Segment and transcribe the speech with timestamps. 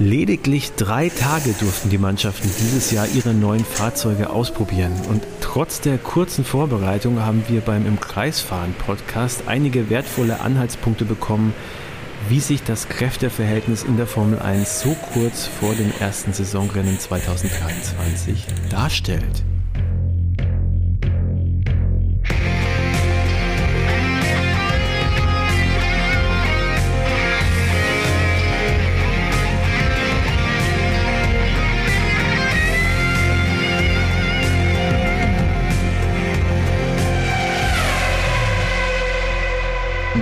[0.00, 4.92] Lediglich drei Tage durften die Mannschaften dieses Jahr ihre neuen Fahrzeuge ausprobieren.
[5.08, 11.52] Und trotz der kurzen Vorbereitung haben wir beim Im Kreisfahren Podcast einige wertvolle Anhaltspunkte bekommen,
[12.28, 18.46] wie sich das Kräfteverhältnis in der Formel 1 so kurz vor dem ersten Saisonrennen 2023
[18.70, 19.42] darstellt.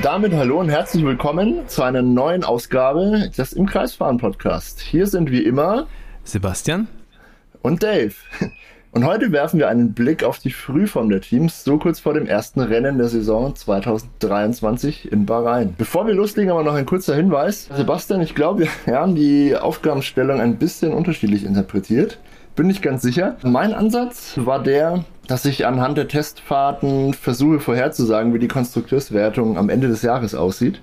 [0.06, 4.78] Damit hallo und herzlich willkommen zu einer neuen Ausgabe des Im Kreisfahren Podcast.
[4.78, 5.88] Hier sind wie immer
[6.22, 6.86] Sebastian
[7.60, 8.14] und Dave.
[8.92, 12.26] Und heute werfen wir einen Blick auf die Frühform der Teams, so kurz vor dem
[12.26, 15.74] ersten Rennen der Saison 2023 in Bahrain.
[15.76, 17.68] Bevor wir loslegen, aber noch ein kurzer Hinweis.
[17.74, 22.18] Sebastian, ich glaube, wir haben die Aufgabenstellung ein bisschen unterschiedlich interpretiert.
[22.54, 23.36] Bin nicht ganz sicher.
[23.42, 29.68] Mein Ansatz war der, dass ich anhand der Testfahrten versuche vorherzusagen, wie die Konstrukteurswertung am
[29.68, 30.80] Ende des Jahres aussieht.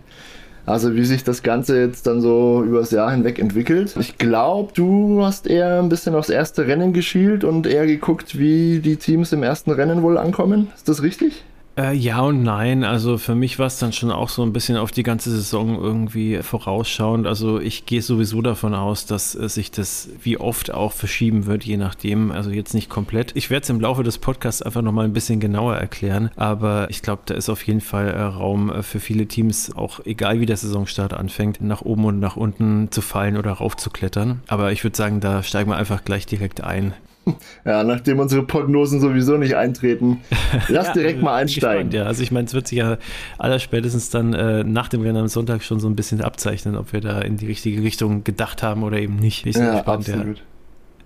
[0.66, 3.96] Also wie sich das Ganze jetzt dann so übers Jahr hinweg entwickelt.
[4.00, 8.80] Ich glaube, du hast eher ein bisschen aufs erste Rennen geschielt und eher geguckt, wie
[8.80, 10.70] die Teams im ersten Rennen wohl ankommen.
[10.76, 11.44] Ist das richtig?
[11.76, 12.84] Äh, ja und nein.
[12.84, 15.76] Also für mich war es dann schon auch so ein bisschen auf die ganze Saison
[15.76, 17.26] irgendwie vorausschauend.
[17.26, 21.64] Also ich gehe sowieso davon aus, dass äh, sich das wie oft auch verschieben wird,
[21.64, 22.32] je nachdem.
[22.32, 23.32] Also jetzt nicht komplett.
[23.36, 26.30] Ich werde es im Laufe des Podcasts einfach nochmal ein bisschen genauer erklären.
[26.36, 30.00] Aber ich glaube, da ist auf jeden Fall äh, Raum äh, für viele Teams, auch
[30.06, 34.42] egal wie der Saisonstart anfängt, nach oben und nach unten zu fallen oder raufzuklettern.
[34.48, 36.94] Aber ich würde sagen, da steigen wir einfach gleich direkt ein.
[37.66, 40.20] Ja, nachdem unsere Prognosen sowieso nicht eintreten,
[40.68, 41.90] lass ja, direkt mal einsteigen.
[41.90, 42.98] Gespannt, ja, also ich meine, es wird sich ja
[43.38, 47.00] allerspätestens dann äh, nach dem Rennen am Sonntag schon so ein bisschen abzeichnen, ob wir
[47.00, 49.46] da in die richtige Richtung gedacht haben oder eben nicht.
[49.46, 50.38] Ich ja, gespannt, absolut.
[50.38, 50.44] Ja.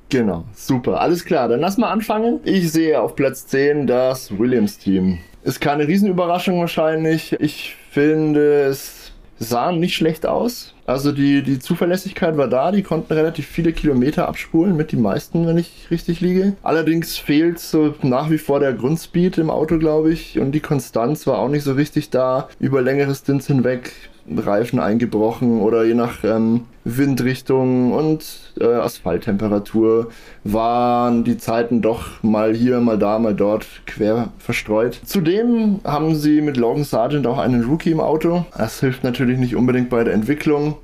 [0.09, 1.01] Genau, super.
[1.01, 2.39] Alles klar, dann lass mal anfangen.
[2.43, 5.19] Ich sehe auf Platz 10 das Williams-Team.
[5.43, 7.33] Ist keine Riesenüberraschung wahrscheinlich.
[7.39, 8.96] Ich finde, es
[9.39, 10.73] sah nicht schlecht aus.
[10.85, 15.45] Also die, die Zuverlässigkeit war da, die konnten relativ viele Kilometer abspulen, mit die meisten,
[15.45, 16.55] wenn ich richtig liege.
[16.63, 21.27] Allerdings fehlt so nach wie vor der Grundspeed im Auto, glaube ich, und die Konstanz
[21.27, 23.91] war auch nicht so richtig da über längere Stints hinweg.
[24.35, 30.09] Reifen eingebrochen oder je nach ähm, Windrichtung und äh, Asphalttemperatur
[30.43, 34.99] waren die Zeiten doch mal hier, mal da, mal dort quer verstreut.
[35.05, 38.45] Zudem haben sie mit Logan Sargent auch einen Rookie im Auto.
[38.57, 40.75] Das hilft natürlich nicht unbedingt bei der Entwicklung.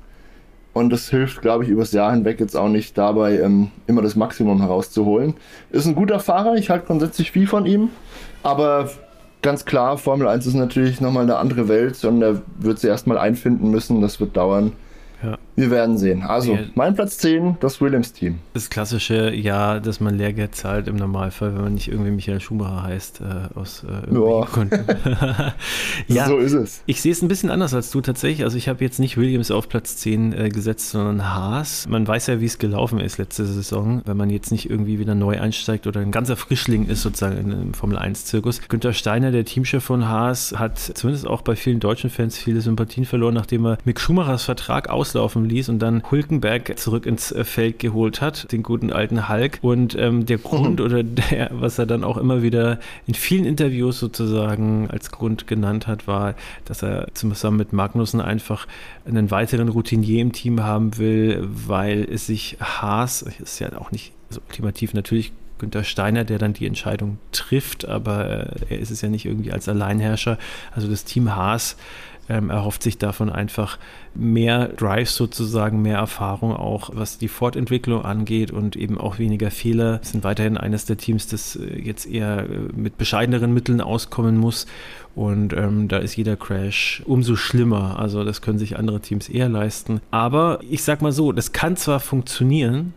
[0.72, 4.16] Und das hilft, glaube ich, übers Jahr hinweg jetzt auch nicht dabei, ähm, immer das
[4.16, 5.34] Maximum herauszuholen.
[5.70, 7.90] Ist ein guter Fahrer, ich halte grundsätzlich viel von ihm.
[8.42, 8.90] Aber
[9.44, 13.18] ganz klar, Formel 1 ist natürlich nochmal eine andere Welt und er wird sie erstmal
[13.18, 14.00] einfinden müssen.
[14.00, 14.72] Das wird dauern.
[15.22, 15.38] Ja.
[15.56, 16.22] Wir werden sehen.
[16.22, 18.40] Also, mein Platz 10, das Williams-Team.
[18.54, 22.82] Das klassische Ja, dass man Lehrgeld zahlt im Normalfall, wenn man nicht irgendwie Michael Schumacher
[22.82, 24.84] heißt, äh, aus äh, Gründen.
[26.08, 26.82] ja, so ist es.
[26.86, 28.42] Ich sehe es ein bisschen anders als du tatsächlich.
[28.42, 31.86] Also, ich habe jetzt nicht Williams auf Platz 10 äh, gesetzt, sondern Haas.
[31.88, 35.14] Man weiß ja, wie es gelaufen ist letzte Saison, wenn man jetzt nicht irgendwie wieder
[35.14, 38.60] neu einsteigt oder ein ganzer Frischling ist, sozusagen im Formel 1-Zirkus.
[38.68, 43.04] Günter Steiner, der Teamchef von Haas, hat zumindest auch bei vielen deutschen Fans viele Sympathien
[43.04, 47.44] verloren, nachdem er Mick Schumachers Vertrag auslaufen laufen ließ und dann Hulkenberg zurück ins äh,
[47.44, 49.58] Feld geholt hat, den guten alten Hulk.
[49.62, 53.98] Und ähm, der Grund oder der, was er dann auch immer wieder in vielen Interviews
[53.98, 56.34] sozusagen als Grund genannt hat, war,
[56.64, 58.66] dass er zusammen mit Magnussen einfach
[59.06, 64.12] einen weiteren Routinier im Team haben will, weil es sich Haas, ist ja auch nicht
[64.30, 69.02] so ultimativ natürlich Günther Steiner, der dann die Entscheidung trifft, aber äh, er ist es
[69.02, 70.36] ja nicht irgendwie als Alleinherrscher.
[70.72, 71.76] Also das Team Haas
[72.28, 73.78] ähm, erhofft sich davon einfach
[74.14, 80.00] mehr Drive sozusagen, mehr Erfahrung auch, was die Fortentwicklung angeht und eben auch weniger Fehler.
[80.02, 84.36] Wir sind weiterhin eines der Teams, das äh, jetzt eher äh, mit bescheideneren Mitteln auskommen
[84.36, 84.66] muss.
[85.14, 87.98] Und ähm, da ist jeder Crash umso schlimmer.
[87.98, 90.00] Also das können sich andere Teams eher leisten.
[90.10, 92.94] Aber ich sag mal so, das kann zwar funktionieren,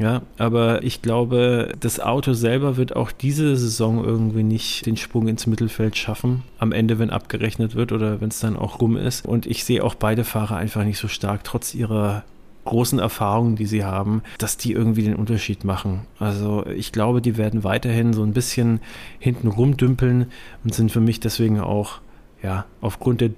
[0.00, 5.28] ja, aber ich glaube, das Auto selber wird auch diese Saison irgendwie nicht den Sprung
[5.28, 6.42] ins Mittelfeld schaffen.
[6.58, 9.26] Am Ende, wenn abgerechnet wird oder wenn es dann auch rum ist.
[9.26, 12.24] Und ich sehe auch beide Fahrer einfach nicht so stark, trotz ihrer
[12.64, 16.06] großen Erfahrungen, die sie haben, dass die irgendwie den Unterschied machen.
[16.18, 18.80] Also ich glaube, die werden weiterhin so ein bisschen
[19.18, 20.26] hinten rumdümpeln
[20.64, 22.00] und sind für mich deswegen auch,
[22.42, 23.32] ja, aufgrund der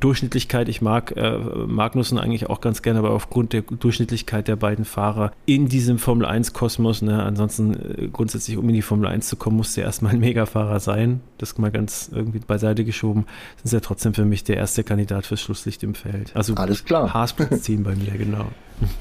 [0.00, 4.84] Durchschnittlichkeit, ich mag äh, Magnussen eigentlich auch ganz gerne, aber aufgrund der Durchschnittlichkeit der beiden
[4.84, 9.36] Fahrer in diesem Formel 1-Kosmos, ne, ansonsten äh, grundsätzlich, um in die Formel 1 zu
[9.36, 11.20] kommen, musste er erstmal ein Megafahrer sein.
[11.38, 13.26] Das mal ganz irgendwie beiseite geschoben.
[13.62, 16.32] Sind ja trotzdem für mich der erste Kandidat fürs Schlusslicht im Feld.
[16.34, 17.10] Also alles klar.
[17.10, 18.46] Platz 10 bei mir, genau.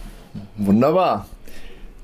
[0.58, 1.28] Wunderbar.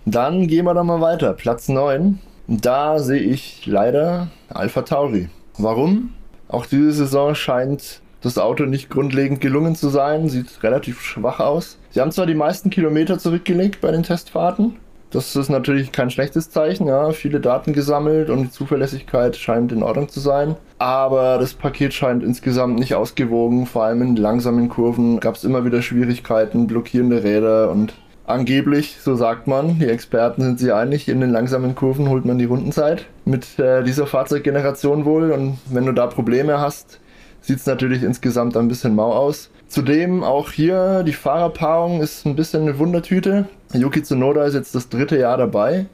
[0.05, 1.33] Dann gehen wir doch mal weiter.
[1.33, 2.19] Platz 9.
[2.47, 5.29] Da sehe ich leider Alpha Tauri.
[5.57, 6.13] Warum?
[6.49, 10.29] Auch diese Saison scheint das Auto nicht grundlegend gelungen zu sein.
[10.29, 11.77] Sieht relativ schwach aus.
[11.91, 14.77] Sie haben zwar die meisten Kilometer zurückgelegt bei den Testfahrten,
[15.13, 17.11] das ist natürlich kein schlechtes Zeichen, ja.
[17.11, 20.55] Viele Daten gesammelt und die Zuverlässigkeit scheint in Ordnung zu sein.
[20.79, 23.67] Aber das Paket scheint insgesamt nicht ausgewogen.
[23.67, 27.93] Vor allem in langsamen Kurven gab es immer wieder Schwierigkeiten, blockierende Räder und
[28.25, 32.39] angeblich, so sagt man, die Experten sind sich einig, in den langsamen Kurven holt man
[32.39, 35.31] die Rundenzeit mit äh, dieser Fahrzeuggeneration wohl.
[35.31, 36.99] Und wenn du da Probleme hast,
[37.43, 39.51] sieht es natürlich insgesamt ein bisschen mau aus.
[39.67, 43.45] Zudem auch hier die Fahrerpaarung ist ein bisschen eine Wundertüte.
[43.73, 45.85] Yuki Tsunoda ist jetzt das dritte Jahr dabei.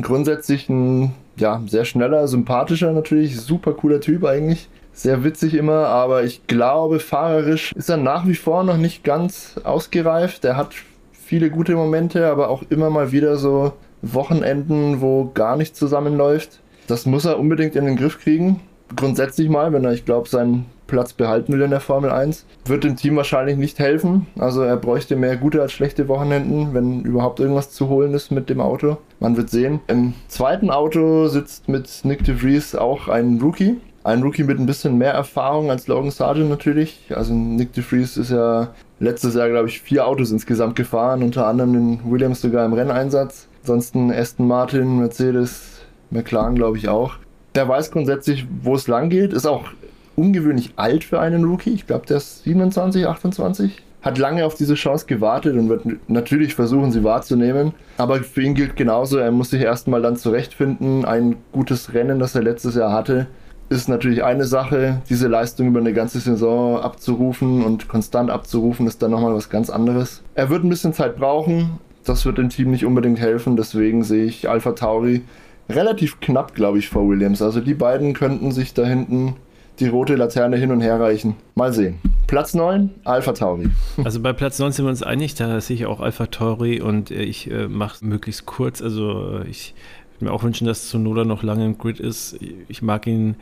[0.00, 4.68] grundsätzlich ein ja, sehr schneller, sympathischer natürlich, super cooler Typ eigentlich.
[4.92, 9.56] Sehr witzig immer, aber ich glaube, fahrerisch ist er nach wie vor noch nicht ganz
[9.64, 10.44] ausgereift.
[10.44, 10.74] Er hat
[11.12, 16.60] viele gute Momente, aber auch immer mal wieder so Wochenenden, wo gar nichts zusammenläuft.
[16.86, 18.60] Das muss er unbedingt in den Griff kriegen.
[18.94, 22.46] Grundsätzlich mal, wenn er, ich glaube, sein Platz behalten will in der Formel 1.
[22.66, 24.26] Wird dem Team wahrscheinlich nicht helfen.
[24.38, 28.50] Also er bräuchte mehr gute als schlechte Wochenenden, wenn überhaupt irgendwas zu holen ist mit
[28.50, 28.98] dem Auto.
[29.20, 29.80] Man wird sehen.
[29.86, 33.78] Im zweiten Auto sitzt mit Nick de Vries auch ein Rookie.
[34.04, 37.10] Ein Rookie mit ein bisschen mehr Erfahrung als Logan Sargent natürlich.
[37.14, 38.68] Also Nick de Vries ist ja
[39.00, 43.48] letztes Jahr, glaube ich, vier Autos insgesamt gefahren, unter anderem den Williams sogar im Renneinsatz.
[43.62, 47.14] Ansonsten Aston Martin, Mercedes, McLaren, glaube ich auch.
[47.54, 49.68] Der weiß grundsätzlich, wo es lang geht, ist auch
[50.16, 51.70] ungewöhnlich alt für einen Rookie.
[51.70, 53.82] Ich glaube, der ist 27, 28.
[54.02, 57.72] Hat lange auf diese Chance gewartet und wird natürlich versuchen, sie wahrzunehmen.
[57.96, 61.04] Aber für ihn gilt genauso, er muss sich erstmal dann zurechtfinden.
[61.06, 63.26] Ein gutes Rennen, das er letztes Jahr hatte,
[63.70, 65.00] ist natürlich eine Sache.
[65.08, 69.70] Diese Leistung über eine ganze Saison abzurufen und konstant abzurufen, ist dann nochmal was ganz
[69.70, 70.22] anderes.
[70.34, 71.78] Er wird ein bisschen Zeit brauchen.
[72.04, 73.56] Das wird dem Team nicht unbedingt helfen.
[73.56, 75.22] Deswegen sehe ich Alpha Tauri
[75.70, 77.40] relativ knapp, glaube ich, vor Williams.
[77.40, 79.36] Also die beiden könnten sich da hinten
[79.80, 81.36] die rote Laterne hin und her reichen.
[81.54, 81.98] Mal sehen.
[82.26, 83.68] Platz 9, Alpha Tauri.
[84.04, 87.10] Also bei Platz 9 sind wir uns einig, da sehe ich auch Alpha Tauri und
[87.10, 88.80] äh, ich äh, mache es möglichst kurz.
[88.80, 89.74] Also äh, ich
[90.14, 92.38] würde mir auch wünschen, dass Sonoda noch lange im Grid ist.
[92.68, 93.36] Ich mag ihn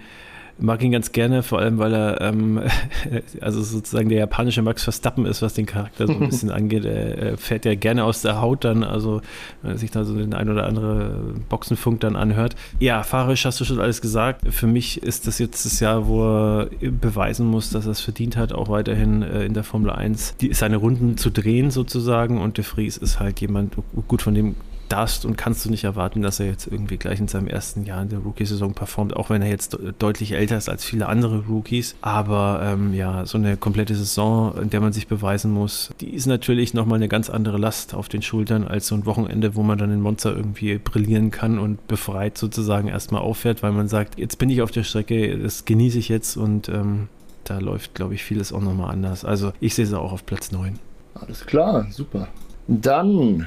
[0.62, 2.60] mag ihn ganz gerne, vor allem weil er ähm,
[3.40, 6.84] also sozusagen der japanische Max Verstappen ist, was den Charakter so ein bisschen angeht.
[6.84, 9.20] Er, fährt ja gerne aus der Haut dann, also
[9.62, 12.54] wenn er sich da so den ein oder andere Boxenfunk dann anhört.
[12.78, 14.42] Ja, fahrisch hast du schon alles gesagt.
[14.52, 18.36] Für mich ist das jetzt das Jahr, wo er beweisen muss, dass er es verdient
[18.36, 22.56] hat, auch weiterhin äh, in der Formel 1 die, seine Runden zu drehen sozusagen und
[22.56, 23.74] De Vries ist halt jemand,
[24.06, 24.54] gut, von dem
[24.92, 28.02] darfst und kannst du nicht erwarten, dass er jetzt irgendwie gleich in seinem ersten Jahr
[28.02, 31.96] in der Rookie-Saison performt, auch wenn er jetzt deutlich älter ist als viele andere Rookies.
[32.02, 36.26] Aber ähm, ja, so eine komplette Saison, in der man sich beweisen muss, die ist
[36.26, 39.78] natürlich nochmal eine ganz andere Last auf den Schultern als so ein Wochenende, wo man
[39.78, 44.38] dann in Monster irgendwie brillieren kann und befreit sozusagen erstmal auffährt, weil man sagt, jetzt
[44.38, 47.08] bin ich auf der Strecke, das genieße ich jetzt und ähm,
[47.44, 49.24] da läuft, glaube ich, vieles auch nochmal anders.
[49.24, 50.78] Also ich sehe sie auch auf Platz 9.
[51.14, 52.28] Alles klar, super.
[52.68, 53.46] Dann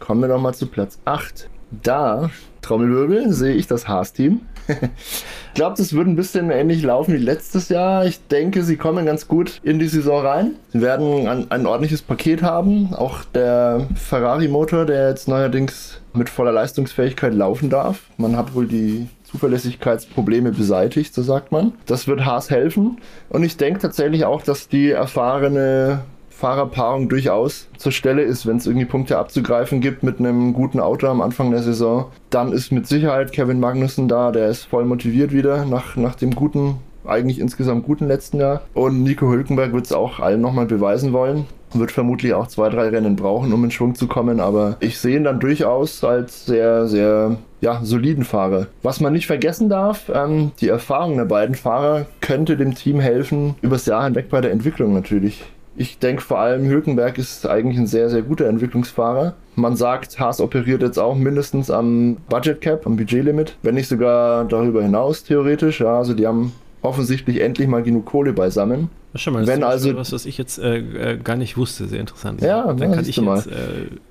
[0.00, 1.48] Kommen wir nochmal zu Platz 8.
[1.82, 2.30] Da,
[2.62, 4.40] Trommelwirbel, sehe ich das Haas-Team.
[4.68, 8.04] ich glaube, das wird ein bisschen ähnlich laufen wie letztes Jahr.
[8.04, 10.56] Ich denke, sie kommen ganz gut in die Saison rein.
[10.72, 12.94] Sie werden ein, ein ordentliches Paket haben.
[12.94, 18.02] Auch der Ferrari-Motor, der jetzt neuerdings mit voller Leistungsfähigkeit laufen darf.
[18.16, 21.72] Man hat wohl die Zuverlässigkeitsprobleme beseitigt, so sagt man.
[21.86, 22.98] Das wird Haas helfen.
[23.28, 26.02] Und ich denke tatsächlich auch, dass die erfahrene
[26.36, 31.06] Fahrerpaarung durchaus zur Stelle ist, wenn es irgendwie Punkte abzugreifen gibt mit einem guten Auto
[31.06, 32.06] am Anfang der Saison.
[32.28, 36.34] Dann ist mit Sicherheit Kevin Magnussen da, der ist voll motiviert wieder nach, nach dem
[36.34, 36.74] guten,
[37.06, 38.60] eigentlich insgesamt guten letzten Jahr.
[38.74, 41.46] Und Nico Hülkenberg wird es auch allen nochmal beweisen wollen.
[41.72, 45.16] Wird vermutlich auch zwei, drei Rennen brauchen, um in Schwung zu kommen, aber ich sehe
[45.16, 48.66] ihn dann durchaus als sehr, sehr ja, soliden Fahrer.
[48.82, 53.54] Was man nicht vergessen darf, ähm, die Erfahrung der beiden Fahrer könnte dem Team helfen,
[53.62, 55.42] übers Jahr hinweg bei der Entwicklung natürlich.
[55.76, 59.34] Ich denke vor allem, Hülkenberg ist eigentlich ein sehr, sehr guter Entwicklungsfahrer.
[59.56, 64.44] Man sagt, Haas operiert jetzt auch mindestens am Budget Cap, am Budgetlimit, wenn nicht sogar
[64.44, 65.80] darüber hinaus theoretisch.
[65.80, 66.52] Ja, also die haben
[66.82, 68.88] offensichtlich endlich mal genug Kohle beisammen.
[69.14, 71.86] Schau mal, das wenn ist also was, was ich jetzt äh, äh, gar nicht wusste,
[71.86, 72.42] sehr interessant.
[72.42, 73.52] Ja, dann kann ich jetzt äh,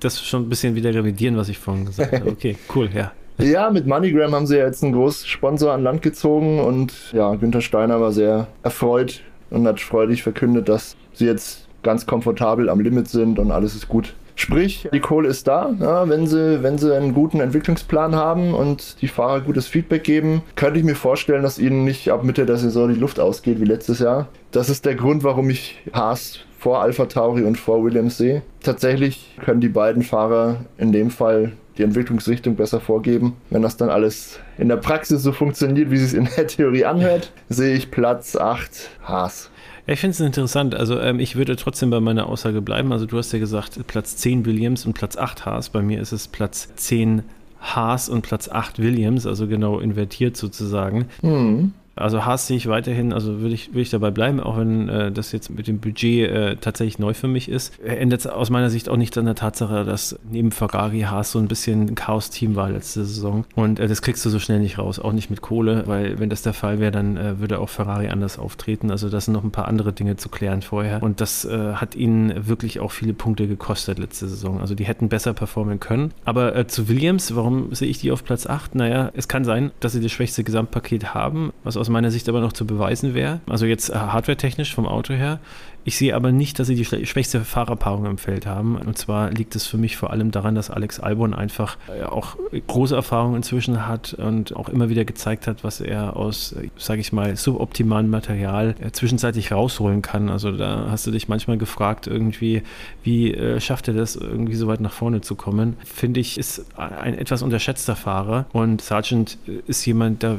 [0.00, 2.30] das schon ein bisschen wieder revidieren, was ich vorhin gesagt habe.
[2.30, 3.12] Okay, cool, ja.
[3.38, 7.34] Ja, mit MoneyGram haben sie ja jetzt einen großen Sponsor an Land gezogen und ja,
[7.34, 9.20] Günther Steiner war sehr erfreut
[9.50, 13.88] und hat freudig verkündet, dass sie jetzt ganz komfortabel am Limit sind und alles ist
[13.88, 14.14] gut.
[14.38, 15.74] Sprich, die Kohle ist da.
[15.80, 20.42] Ja, wenn, sie, wenn sie einen guten Entwicklungsplan haben und die Fahrer gutes Feedback geben,
[20.56, 23.64] könnte ich mir vorstellen, dass ihnen nicht ab Mitte der Saison die Luft ausgeht wie
[23.64, 24.28] letztes Jahr.
[24.50, 28.42] Das ist der Grund, warum ich Haas vor Alpha Tauri und vor Williams sehe.
[28.62, 33.36] Tatsächlich können die beiden Fahrer in dem Fall die Entwicklungsrichtung besser vorgeben.
[33.50, 37.32] Wenn das dann alles in der Praxis so funktioniert, wie es in der Theorie anhört,
[37.48, 39.50] sehe ich Platz 8 Haas.
[39.86, 40.74] Ich finde es interessant.
[40.74, 42.92] Also ähm, ich würde trotzdem bei meiner Aussage bleiben.
[42.92, 45.68] Also du hast ja gesagt, Platz 10 Williams und Platz 8 Haas.
[45.68, 47.22] Bei mir ist es Platz 10
[47.60, 51.06] Haas und Platz 8 Williams, also genau invertiert sozusagen.
[51.22, 51.72] Mhm.
[51.96, 55.10] Also Haas sehe ich weiterhin, also würde ich, würde ich dabei bleiben, auch wenn äh,
[55.10, 57.78] das jetzt mit dem Budget äh, tatsächlich neu für mich ist.
[57.80, 61.48] Ändert aus meiner Sicht auch nichts an der Tatsache, dass neben Ferrari Haas so ein
[61.48, 63.44] bisschen ein Chaos-Team war letzte Saison.
[63.54, 66.28] Und äh, das kriegst du so schnell nicht raus, auch nicht mit Kohle, weil wenn
[66.28, 68.90] das der Fall wäre, dann äh, würde auch Ferrari anders auftreten.
[68.90, 71.02] Also das sind noch ein paar andere Dinge zu klären vorher.
[71.02, 74.60] Und das äh, hat ihnen wirklich auch viele Punkte gekostet letzte Saison.
[74.60, 76.12] Also die hätten besser performen können.
[76.26, 78.74] Aber äh, zu Williams, warum sehe ich die auf Platz 8?
[78.74, 82.28] Naja, es kann sein, dass sie das schwächste Gesamtpaket haben, was aus aus meiner Sicht
[82.28, 83.40] aber noch zu beweisen wäre.
[83.48, 85.38] Also jetzt äh, hardware-technisch vom Auto her.
[85.86, 88.76] Ich sehe aber nicht, dass sie die schwächste Fahrerpaarung im Feld haben.
[88.76, 92.36] Und zwar liegt es für mich vor allem daran, dass Alex Albon einfach äh, auch
[92.66, 97.00] große Erfahrungen inzwischen hat und auch immer wieder gezeigt hat, was er aus, äh, sage
[97.00, 100.28] ich mal, suboptimalem Material zwischenzeitlich rausholen kann.
[100.28, 102.62] Also da hast du dich manchmal gefragt, irgendwie,
[103.04, 105.76] wie äh, schafft er das, irgendwie so weit nach vorne zu kommen.
[105.84, 109.38] Finde ich, ist ein etwas unterschätzter Fahrer und Sargent
[109.68, 110.38] ist jemand, der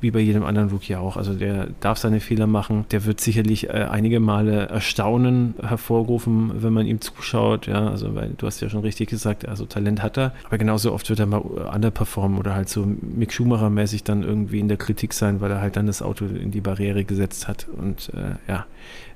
[0.00, 1.18] wie bei jedem anderen Rookie auch.
[1.18, 2.86] Also der darf seine Fehler machen.
[2.92, 7.66] Der wird sicherlich äh, einige Male Erstaunen hervorrufen, wenn man ihm zuschaut.
[7.66, 10.32] Ja, also weil du hast ja schon richtig gesagt, also Talent hat er.
[10.44, 14.68] Aber genauso oft wird er mal underperformen oder halt so Mick Schumacher-mäßig dann irgendwie in
[14.68, 18.10] der Kritik sein, weil er halt dann das Auto in die Barriere gesetzt hat und
[18.14, 18.66] äh, ja,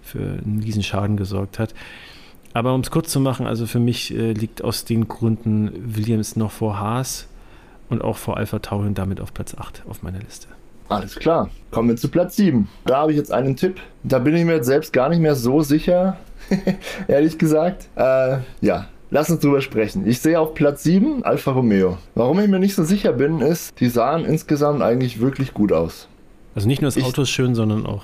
[0.03, 1.75] für einen riesen Schaden gesorgt hat.
[2.53, 6.37] Aber um es kurz zu machen, also für mich äh, liegt aus den Gründen Williams
[6.37, 7.27] noch vor Haas
[7.89, 10.49] und auch vor Alpha Tauri und damit auf Platz 8 auf meiner Liste.
[10.89, 11.51] Alles klar.
[11.71, 12.69] Kommen wir zu Platz 7.
[12.85, 13.81] Da habe ich jetzt einen Tipp.
[14.03, 16.17] Da bin ich mir jetzt selbst gar nicht mehr so sicher,
[17.09, 17.89] ehrlich gesagt.
[17.97, 20.09] Äh, ja, Lass uns drüber sprechen.
[20.09, 21.99] Ich sehe auf Platz 7 Alfa Romeo.
[22.17, 26.09] Warum ich mir nicht so sicher bin, ist, die sahen insgesamt eigentlich wirklich gut aus.
[26.57, 28.03] Also nicht nur das Auto ist schön, sondern auch.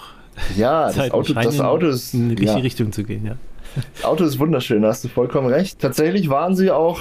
[0.56, 2.14] Ja, das Auto, das Auto ist.
[2.14, 2.62] In die richtige ja.
[2.62, 3.34] Richtung zu gehen, ja.
[3.94, 5.80] Das Auto ist wunderschön, da hast du vollkommen recht.
[5.80, 7.00] Tatsächlich waren sie auch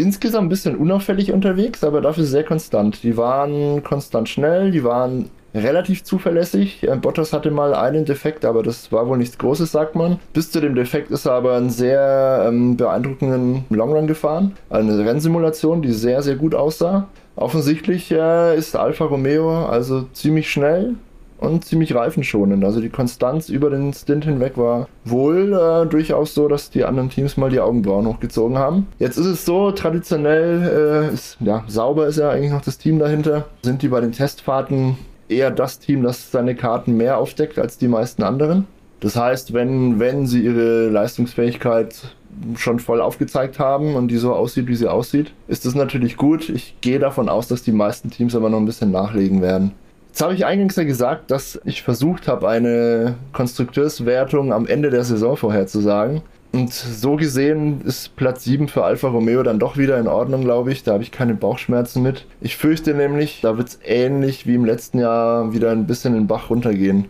[0.00, 3.02] insgesamt ein bisschen unauffällig unterwegs, aber dafür sehr konstant.
[3.02, 6.82] Die waren konstant schnell, die waren relativ zuverlässig.
[6.86, 10.18] Äh, Bottas hatte mal einen Defekt, aber das war wohl nichts Großes, sagt man.
[10.32, 14.54] Bis zu dem Defekt ist er aber einen sehr ähm, beeindruckenden Longrun gefahren.
[14.68, 17.08] Eine Rennsimulation, die sehr, sehr gut aussah.
[17.36, 20.94] Offensichtlich äh, ist Alfa Romeo also ziemlich schnell,
[21.40, 22.64] und ziemlich reifenschonend.
[22.64, 27.10] Also die Konstanz über den Stint hinweg war wohl äh, durchaus so, dass die anderen
[27.10, 28.86] Teams mal die Augenbrauen hochgezogen haben.
[28.98, 32.98] Jetzt ist es so, traditionell äh, ist, ja, sauber ist ja eigentlich noch das Team
[32.98, 33.46] dahinter.
[33.62, 34.96] Sind die bei den Testfahrten
[35.28, 38.66] eher das Team, das seine Karten mehr aufdeckt als die meisten anderen.
[39.00, 42.14] Das heißt, wenn, wenn sie ihre Leistungsfähigkeit
[42.56, 46.48] schon voll aufgezeigt haben und die so aussieht, wie sie aussieht, ist das natürlich gut.
[46.48, 49.72] Ich gehe davon aus, dass die meisten Teams aber noch ein bisschen nachlegen werden.
[50.10, 55.04] Jetzt habe ich eingangs ja gesagt, dass ich versucht habe, eine Konstrukteurswertung am Ende der
[55.04, 56.22] Saison vorherzusagen.
[56.52, 60.72] Und so gesehen ist Platz 7 für Alfa Romeo dann doch wieder in Ordnung, glaube
[60.72, 60.82] ich.
[60.82, 62.26] Da habe ich keine Bauchschmerzen mit.
[62.40, 66.22] Ich fürchte nämlich, da wird es ähnlich wie im letzten Jahr wieder ein bisschen in
[66.22, 67.04] den Bach runtergehen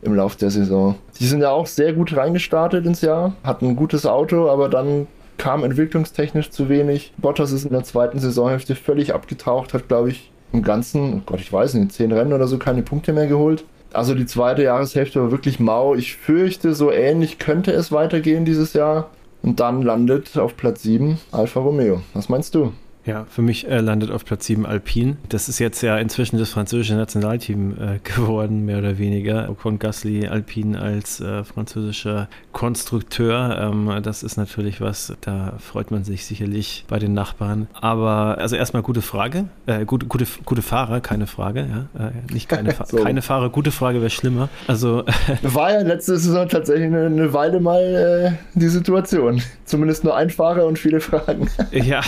[0.00, 0.94] im Lauf der Saison.
[1.20, 5.06] Die sind ja auch sehr gut reingestartet ins Jahr, hatten ein gutes Auto, aber dann
[5.36, 7.12] kam entwicklungstechnisch zu wenig.
[7.18, 11.40] Bottas ist in der zweiten Saisonhälfte völlig abgetaucht, hat, glaube ich, im Ganzen, oh Gott,
[11.40, 13.64] ich weiß nicht, zehn Rennen oder so keine Punkte mehr geholt.
[13.92, 15.94] Also die zweite Jahreshälfte war wirklich mau.
[15.94, 19.10] Ich fürchte, so ähnlich könnte es weitergehen dieses Jahr.
[19.42, 22.02] Und dann landet auf Platz 7 Alfa Romeo.
[22.14, 22.72] Was meinst du?
[23.06, 25.16] Ja, für mich äh, landet auf Platz 7 Alpine.
[25.28, 29.48] Das ist jetzt ja inzwischen das französische Nationalteam äh, geworden, mehr oder weniger.
[29.48, 33.56] Ocon Gasly Alpine als äh, französischer Konstrukteur.
[33.60, 37.68] Ähm, das ist natürlich was, da freut man sich sicherlich bei den Nachbarn.
[37.80, 39.44] Aber also erstmal gute Frage.
[39.66, 41.86] Äh, gute, gute, gute Fahrer, keine Frage.
[41.94, 42.08] Ja?
[42.08, 42.96] Äh, nicht keine, Fa so.
[42.96, 44.48] keine Fahrer, gute Frage wäre schlimmer.
[44.66, 45.04] Also,
[45.42, 49.40] War ja letzte Saison tatsächlich eine, eine Weile mal äh, die Situation.
[49.64, 51.48] Zumindest nur ein Fahrer und viele Fragen.
[51.70, 52.00] ja,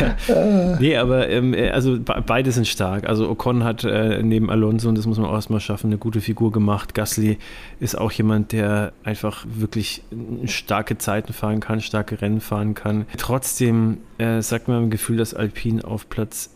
[0.00, 0.45] ja.
[0.80, 3.08] Nee, aber ähm, äh, also beide sind stark.
[3.08, 6.20] Also Ocon hat äh, neben Alonso, und das muss man auch erstmal schaffen, eine gute
[6.20, 6.94] Figur gemacht.
[6.94, 7.38] Gasly
[7.80, 10.02] ist auch jemand, der einfach wirklich
[10.44, 13.06] starke Zeiten fahren kann, starke Rennen fahren kann.
[13.16, 16.50] Trotzdem äh, sagt man im Gefühl, dass Alpine auf Platz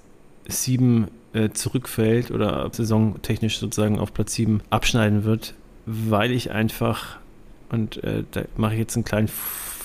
[0.49, 5.55] 7 äh, zurückfällt oder saisontechnisch sozusagen auf Platz 7 abschneiden wird,
[5.87, 7.19] weil ich einfach,
[7.71, 9.29] und äh, da mache ich jetzt einen kleinen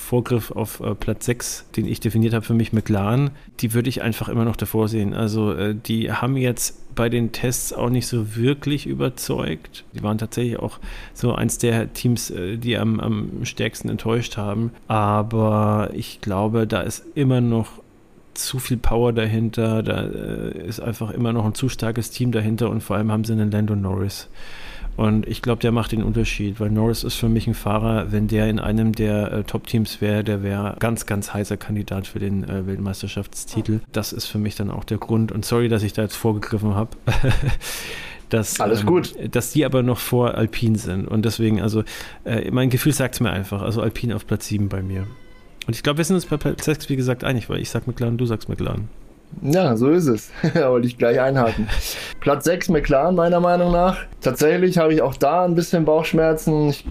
[0.06, 4.02] Vorgriff auf äh, Platz 6, den ich definiert habe für mich, McLaren, die würde ich
[4.02, 5.14] einfach immer noch davor sehen.
[5.14, 9.84] Also äh, die haben jetzt bei den Tests auch nicht so wirklich überzeugt.
[9.92, 10.78] Die waren tatsächlich auch
[11.12, 14.70] so eins der Teams, äh, die am, am stärksten enttäuscht haben.
[14.86, 17.82] Aber ich glaube, da ist immer noch
[18.34, 22.70] zu viel Power dahinter, da äh, ist einfach immer noch ein zu starkes Team dahinter
[22.70, 24.28] und vor allem haben sie einen Lando Norris.
[24.96, 28.28] Und ich glaube, der macht den Unterschied, weil Norris ist für mich ein Fahrer, wenn
[28.28, 32.44] der in einem der äh, Top-Teams wäre, der wäre ganz, ganz heißer Kandidat für den
[32.44, 33.80] äh, Weltmeisterschaftstitel.
[33.92, 35.32] Das ist für mich dann auch der Grund.
[35.32, 36.90] Und sorry, dass ich da jetzt vorgegriffen habe.
[38.30, 39.14] dass, Alles ähm, gut.
[39.30, 41.06] dass die aber noch vor Alpine sind.
[41.06, 41.84] Und deswegen, also
[42.24, 43.62] äh, mein Gefühl sagt es mir einfach.
[43.62, 45.06] Also Alpine auf Platz 7 bei mir.
[45.66, 47.86] Und ich glaube, wir sind uns bei Platz 6, wie gesagt, einig, weil ich sag
[47.86, 48.88] McLaren, du sagst McLaren.
[49.42, 50.30] Ja, so ist es.
[50.54, 51.68] Wollte ich gleich einhaken.
[52.20, 53.98] Platz 6 McLaren meiner Meinung nach.
[54.20, 56.70] Tatsächlich habe ich auch da ein bisschen Bauchschmerzen.
[56.70, 56.84] Ich,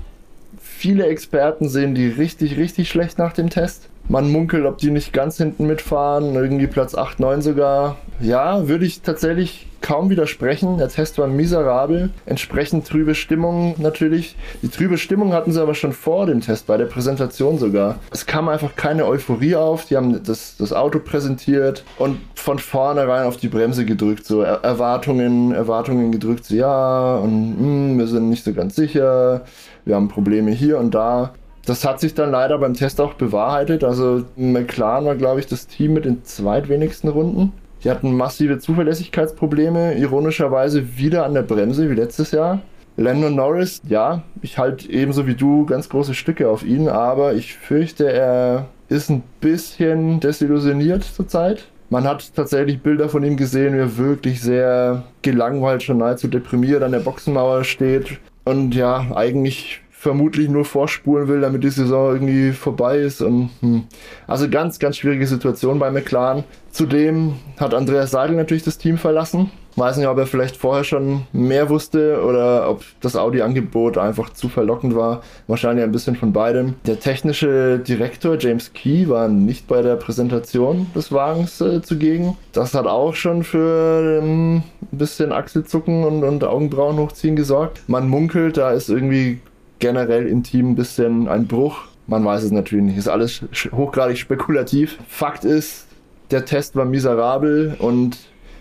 [0.62, 3.90] viele Experten sehen die richtig, richtig schlecht nach dem Test.
[4.08, 7.98] Man munkelt, ob die nicht ganz hinten mitfahren, irgendwie Platz 8, 9 sogar.
[8.20, 10.78] Ja, würde ich tatsächlich kaum widersprechen.
[10.78, 12.10] Der Test war miserabel.
[12.26, 14.36] Entsprechend trübe Stimmung natürlich.
[14.62, 18.00] Die trübe Stimmung hatten sie aber schon vor dem Test, bei der Präsentation sogar.
[18.12, 19.86] Es kam einfach keine Euphorie auf.
[19.86, 24.26] Die haben das, das Auto präsentiert und von vornherein auf die Bremse gedrückt.
[24.26, 26.46] So er Erwartungen, Erwartungen gedrückt.
[26.46, 29.46] So, ja, und mh, hm, wir sind nicht so ganz sicher.
[29.84, 31.34] Wir haben Probleme hier und da.
[31.66, 33.84] Das hat sich dann leider beim Test auch bewahrheitet.
[33.84, 37.54] Also McLaren war, glaube ich, das Team mit den zweitwenigsten Runden.
[37.84, 42.62] Die hatten massive Zuverlässigkeitsprobleme, ironischerweise wieder an der Bremse wie letztes Jahr.
[42.98, 47.56] Landon Norris, ja, ich halte ebenso wie du ganz große Stücke auf ihn, aber ich
[47.56, 51.66] fürchte, er ist ein bisschen desillusioniert zurzeit.
[51.90, 56.84] Man hat tatsächlich Bilder von ihm gesehen, wie er wirklich sehr gelangweilt, schon nahezu deprimiert
[56.84, 58.20] an der Boxenmauer steht.
[58.46, 63.24] Und ja, eigentlich vermutlich nur vorspulen will, damit die Saison irgendwie vorbei ist.
[63.24, 63.86] Und, hm.
[64.28, 66.44] Also ganz, ganz schwierige Situation bei McLaren.
[66.70, 69.50] Zudem hat Andreas Seidel natürlich das Team verlassen.
[69.78, 74.48] Weiß nicht, ob er vielleicht vorher schon mehr wusste oder ob das Audi-Angebot einfach zu
[74.48, 75.22] verlockend war.
[75.48, 76.76] Wahrscheinlich ein bisschen von beidem.
[76.86, 82.38] Der technische Direktor James Key war nicht bei der Präsentation des Wagens äh, zugegen.
[82.54, 87.82] Das hat auch schon für ähm, ein bisschen Achselzucken und, und Augenbrauen hochziehen gesorgt.
[87.88, 89.40] Man munkelt, da ist irgendwie
[89.80, 91.88] generell im Team ein bisschen ein Bruch.
[92.08, 92.98] Man weiß es natürlich nicht.
[92.98, 94.98] Ist alles hochgradig spekulativ.
[95.08, 95.88] Fakt ist,
[96.32, 98.18] der Test war miserabel und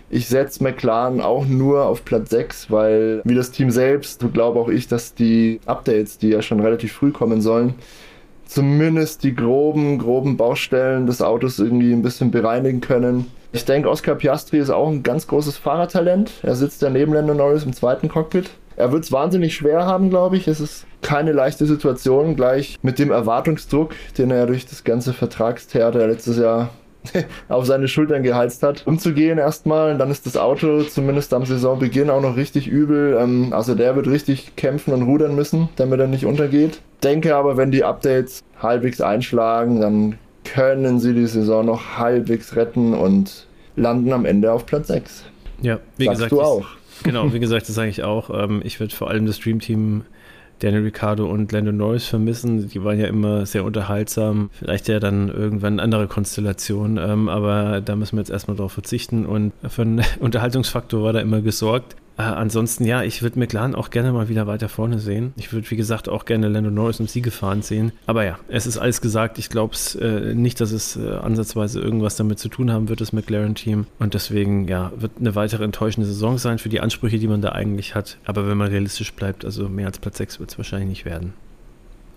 [0.09, 4.59] ich setze McLaren auch nur auf Platz 6, weil wie das Team selbst, so glaube
[4.59, 7.73] auch ich, dass die Updates, die ja schon relativ früh kommen sollen,
[8.45, 13.31] zumindest die groben, groben Baustellen des Autos irgendwie ein bisschen bereinigen können.
[13.51, 16.31] Ich denke, Oscar Piastri ist auch ein ganz großes Fahrertalent.
[16.43, 18.49] Er sitzt ja neben Lando Norris im zweiten Cockpit.
[18.77, 20.47] Er wird es wahnsinnig schwer haben, glaube ich.
[20.47, 26.07] Es ist keine leichte Situation, gleich mit dem Erwartungsdruck, den er durch das ganze Vertragstheater
[26.07, 26.69] letztes Jahr
[27.49, 29.97] auf seine Schultern geheizt hat, umzugehen erstmal.
[29.97, 33.17] Dann ist das Auto zumindest am Saisonbeginn auch noch richtig übel.
[33.19, 36.81] Ähm, also der wird richtig kämpfen und rudern müssen, damit er nicht untergeht.
[37.03, 42.93] Denke aber, wenn die Updates halbwegs einschlagen, dann können sie die Saison noch halbwegs retten
[42.93, 45.25] und landen am Ende auf Platz 6.
[45.61, 46.31] Ja, wie Sagst gesagt.
[46.31, 46.65] Du auch.
[47.03, 48.29] Genau, wie gesagt, das sage ich auch.
[48.29, 50.03] Ähm, ich würde vor allem das Dreamteam
[50.59, 52.69] Daniel Ricciardo und Lando Norris vermissen.
[52.69, 54.49] Die waren ja immer sehr unterhaltsam.
[54.53, 58.71] Vielleicht ja dann irgendwann eine andere Konstellation, ähm, aber da müssen wir jetzt erstmal drauf
[58.71, 59.25] verzichten.
[59.25, 61.95] Und für einen Unterhaltungsfaktor war da immer gesorgt.
[62.17, 65.33] Äh, ansonsten, ja, ich würde McLaren auch gerne mal wieder weiter vorne sehen.
[65.37, 67.91] Ich würde, wie gesagt, auch gerne Lando Norris im Sieg gefahren sehen.
[68.05, 69.37] Aber ja, es ist alles gesagt.
[69.37, 73.11] Ich glaube äh, nicht, dass es äh, ansatzweise irgendwas damit zu tun haben wird, das
[73.11, 73.87] McLaren-Team.
[73.99, 77.51] Und deswegen, ja, wird eine weitere enttäuschende Saison sein für die Ansprüche, die man da
[77.51, 78.17] eigentlich hat.
[78.25, 81.33] Aber wenn man realistisch bleibt, also mehr als Platz 6 wird es wahrscheinlich nicht werden.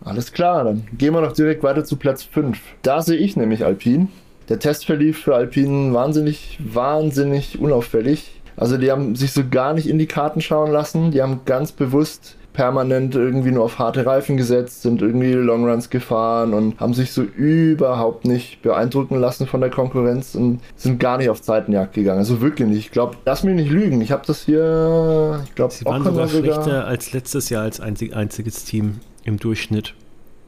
[0.04, 2.58] Alles klar, dann gehen wir doch direkt weiter zu Platz 5.
[2.82, 4.08] Da sehe ich nämlich Alpine.
[4.48, 8.38] Der Test verlief für Alpine wahnsinnig, wahnsinnig unauffällig.
[8.58, 11.10] Also die haben sich so gar nicht in die Karten schauen lassen.
[11.10, 16.54] Die haben ganz bewusst permanent irgendwie nur auf harte Reifen gesetzt, sind irgendwie Longruns gefahren
[16.54, 21.30] und haben sich so überhaupt nicht beeindrucken lassen von der Konkurrenz und sind gar nicht
[21.30, 22.18] auf Zeitenjagd gegangen.
[22.18, 22.78] Also wirklich nicht.
[22.78, 24.00] Ich glaube, lass mich nicht lügen.
[24.00, 27.80] Ich habe das hier, ich glaube, Sie waren sogar, sogar schlechter als letztes Jahr als
[27.80, 29.94] einzig, einziges Team im Durchschnitt.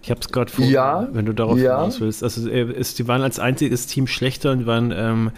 [0.02, 1.78] Ich habe es gerade vor, ja, wenn du darauf ja.
[1.78, 2.24] hinaus willst.
[2.24, 5.30] Also ist, die waren als einziges Team schlechter und waren ähm,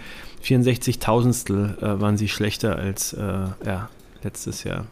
[0.43, 3.21] 64 Tausendstel äh, waren sie schlechter als äh,
[3.65, 3.89] ja,
[4.23, 4.87] letztes Jahr.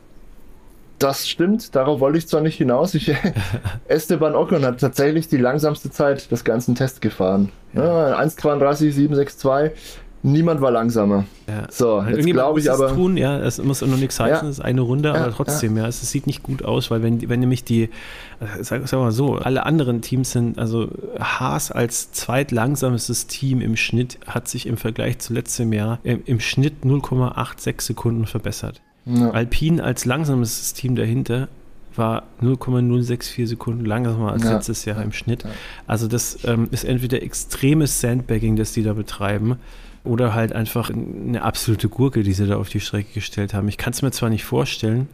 [0.99, 2.95] Das stimmt, darauf wollte ich zwar nicht hinaus.
[2.95, 3.11] Ich,
[3.89, 7.51] Esteban Ocon hat tatsächlich die langsamste Zeit des ganzen Tests gefahren.
[7.73, 8.11] Ja.
[8.11, 9.71] Ja, 1,32,762.
[10.23, 11.25] Niemand war langsamer.
[11.49, 11.67] Ja.
[11.71, 12.95] So, jetzt glaube ich aber.
[12.95, 14.51] Tun, ja, es muss noch nichts heißen, ja.
[14.51, 15.87] es ist eine Runde, ja, aber trotzdem, ja.
[15.87, 17.89] es sieht nicht gut aus, weil wenn, wenn nämlich die, äh,
[18.61, 24.19] sag, sag mal so, alle anderen Teams sind, also Haas als zweitlangsamstes Team im Schnitt
[24.27, 28.83] hat sich im Vergleich zu letztem Jahr im, im Schnitt 0,86 Sekunden verbessert.
[29.07, 31.49] Alpine als langsamstes Team dahinter
[31.97, 34.53] war 0,064 Sekunden langsamer als ja.
[34.53, 35.45] letztes Jahr im Schnitt.
[35.87, 39.57] Also das ähm, ist entweder extremes Sandbagging, das die da betreiben,
[40.05, 43.69] oder halt einfach eine absolute Gurke, die sie da auf die Strecke gestellt haben.
[43.69, 45.09] Ich kann es mir zwar nicht vorstellen,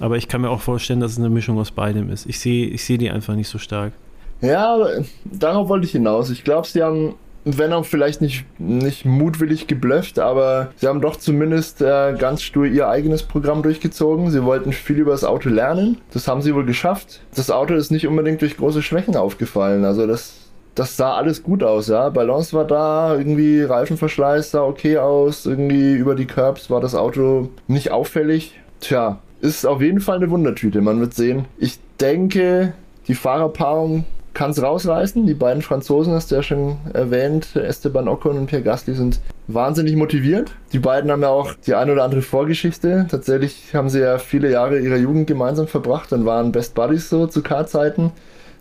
[0.00, 2.26] aber ich kann mir auch vorstellen, dass es eine Mischung aus beidem ist.
[2.26, 3.92] Ich sehe ich seh die einfach nicht so stark.
[4.40, 4.76] Ja,
[5.24, 6.28] darauf wollte ich hinaus.
[6.30, 11.14] Ich glaube, sie haben, wenn auch vielleicht nicht, nicht mutwillig geblufft, aber sie haben doch
[11.14, 14.32] zumindest äh, ganz stur ihr eigenes Programm durchgezogen.
[14.32, 15.98] Sie wollten viel über das Auto lernen.
[16.12, 17.20] Das haben sie wohl geschafft.
[17.36, 19.84] Das Auto ist nicht unbedingt durch große Schwächen aufgefallen.
[19.84, 20.41] Also das
[20.74, 22.08] das sah alles gut aus, ja.
[22.08, 27.50] Balance war da, irgendwie Reifenverschleiß sah okay aus, irgendwie über die Curbs war das Auto
[27.66, 28.58] nicht auffällig.
[28.80, 31.46] Tja, ist auf jeden Fall eine Wundertüte, man wird sehen.
[31.58, 32.72] Ich denke,
[33.08, 34.04] die Fahrerpaarung
[34.34, 35.26] kann es rausreißen.
[35.26, 39.96] Die beiden Franzosen, hast du ja schon erwähnt, Esteban Ocon und Pierre Gasly, sind wahnsinnig
[39.96, 40.52] motiviert.
[40.72, 43.06] Die beiden haben ja auch die eine oder andere Vorgeschichte.
[43.10, 47.26] Tatsächlich haben sie ja viele Jahre ihrer Jugend gemeinsam verbracht und waren Best Buddies so
[47.26, 48.12] zu K-Zeiten.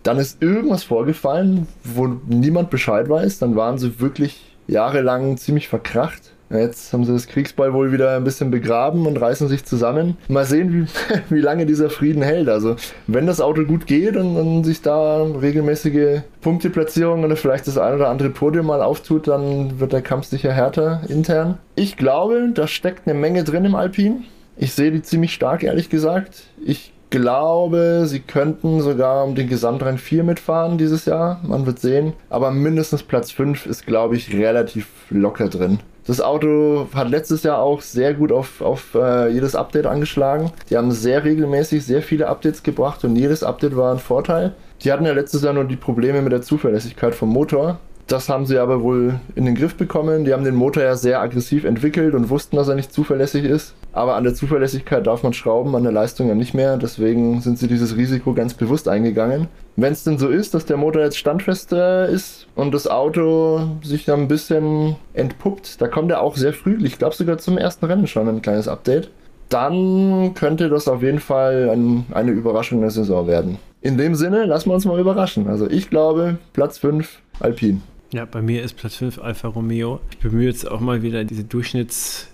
[0.04, 3.40] Dann ist irgendwas vorgefallen, wo niemand Bescheid weiß.
[3.40, 6.32] Dann waren sie wirklich jahrelang ziemlich verkracht.
[6.50, 10.18] Jetzt haben sie das Kriegsball wohl wieder ein bisschen begraben und reißen sich zusammen.
[10.28, 12.50] Mal sehen, wie, wie lange dieser Frieden hält.
[12.50, 12.76] Also,
[13.08, 17.96] wenn das Auto gut geht und, und sich da regelmäßige Punkteplatzierungen oder vielleicht das ein
[17.96, 21.58] oder andere Podium mal auftut, dann wird der Kampf sicher härter intern.
[21.76, 24.24] Ich glaube, da steckt eine Menge drin im Alpin.
[24.58, 26.44] Ich sehe die ziemlich stark, ehrlich gesagt.
[26.64, 31.40] Ich glaube, sie könnten sogar um den Gesamtrang 4 mitfahren dieses Jahr.
[31.44, 32.14] Man wird sehen.
[32.30, 35.80] Aber mindestens Platz 5 ist, glaube ich, relativ locker drin.
[36.08, 40.52] Das Auto hat letztes Jahr auch sehr gut auf, auf äh, jedes Update angeschlagen.
[40.70, 44.54] Die haben sehr regelmäßig sehr viele Updates gebracht und jedes Update war ein Vorteil.
[44.84, 47.80] Die hatten ja letztes Jahr nur die Probleme mit der Zuverlässigkeit vom Motor.
[48.08, 50.26] Das haben sie aber wohl in den Griff bekommen.
[50.26, 53.76] Die haben den Motor ja sehr aggressiv entwickelt und wussten, dass er nicht zuverlässig ist.
[53.94, 56.78] Aber an der Zuverlässigkeit darf man schrauben, an der Leistung ja nicht mehr.
[56.78, 59.48] Deswegen sind sie dieses Risiko ganz bewusst eingegangen.
[59.76, 64.06] Wenn es denn so ist, dass der Motor jetzt standfester ist und das Auto sich
[64.06, 67.86] dann ein bisschen entpuppt, da kommt er auch sehr früh, ich glaube sogar zum ersten
[67.86, 69.10] Rennen schon ein kleines Update,
[69.50, 73.58] dann könnte das auf jeden Fall ein, eine Überraschung der Saison werden.
[73.82, 75.48] In dem Sinne, lassen wir uns mal überraschen.
[75.48, 77.82] Also ich glaube, Platz 5 Alpine.
[78.14, 80.00] Ja, bei mir ist Platz 5 Alfa Romeo.
[80.12, 82.28] Ich bemühe jetzt auch mal wieder diese Durchschnitts-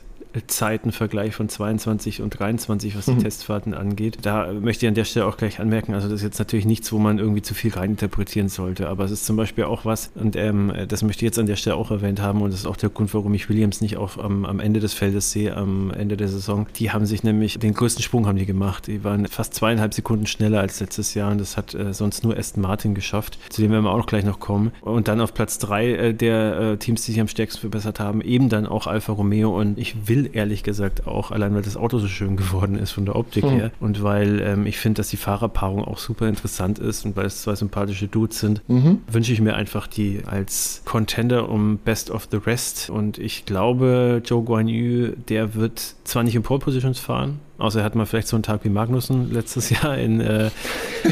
[0.47, 3.23] Zeitenvergleich von 22 und 23, was die mhm.
[3.23, 4.19] Testfahrten angeht.
[4.21, 6.91] Da möchte ich an der Stelle auch gleich anmerken, also das ist jetzt natürlich nichts,
[6.91, 10.35] wo man irgendwie zu viel reininterpretieren sollte, aber es ist zum Beispiel auch was, und
[10.35, 12.77] ähm, das möchte ich jetzt an der Stelle auch erwähnt haben, und das ist auch
[12.77, 16.17] der Grund, warum ich Williams nicht auf, am, am Ende des Feldes sehe, am Ende
[16.17, 16.67] der Saison.
[16.75, 18.87] Die haben sich nämlich, den größten Sprung haben die gemacht.
[18.87, 22.37] Die waren fast zweieinhalb Sekunden schneller als letztes Jahr und das hat äh, sonst nur
[22.37, 24.71] Aston Martin geschafft, zu dem werden wir auch gleich noch kommen.
[24.81, 28.21] Und dann auf Platz drei äh, der äh, Teams, die sich am stärksten verbessert haben,
[28.21, 31.99] eben dann auch Alfa Romeo und ich will ehrlich gesagt auch, allein weil das Auto
[31.99, 33.49] so schön geworden ist von der Optik hm.
[33.51, 37.25] her und weil ähm, ich finde, dass die Fahrerpaarung auch super interessant ist und weil
[37.25, 39.01] es zwei sympathische Dudes sind, mhm.
[39.09, 44.21] wünsche ich mir einfach die als Contender um Best of the Rest und ich glaube,
[44.25, 48.05] Joe Guan Yu, der wird zwar nicht in Pole Positions fahren, Außer er hat mal
[48.05, 50.49] vielleicht so einen Tag wie Magnussen letztes Jahr in, äh,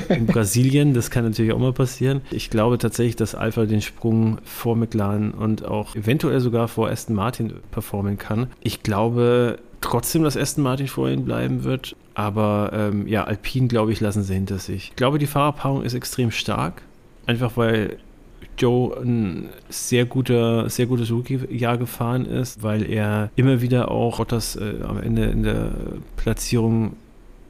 [0.10, 0.94] in Brasilien.
[0.94, 2.22] Das kann natürlich auch mal passieren.
[2.32, 7.16] Ich glaube tatsächlich, dass Alpha den Sprung vor McLaren und auch eventuell sogar vor Aston
[7.16, 8.48] Martin performen kann.
[8.62, 11.96] Ich glaube trotzdem, dass Aston Martin vor ihnen bleiben wird.
[12.14, 14.90] Aber ähm, ja, Alpine, glaube ich, lassen sie hinter sich.
[14.90, 16.82] Ich glaube, die Fahrerpaarung ist extrem stark.
[17.26, 17.98] Einfach weil
[18.58, 24.56] Joe ein sehr guter, sehr gutes Rookie-Jahr gefahren ist, weil er immer wieder auch Bottas
[24.56, 25.72] äh, am Ende in der
[26.18, 26.96] Platzierung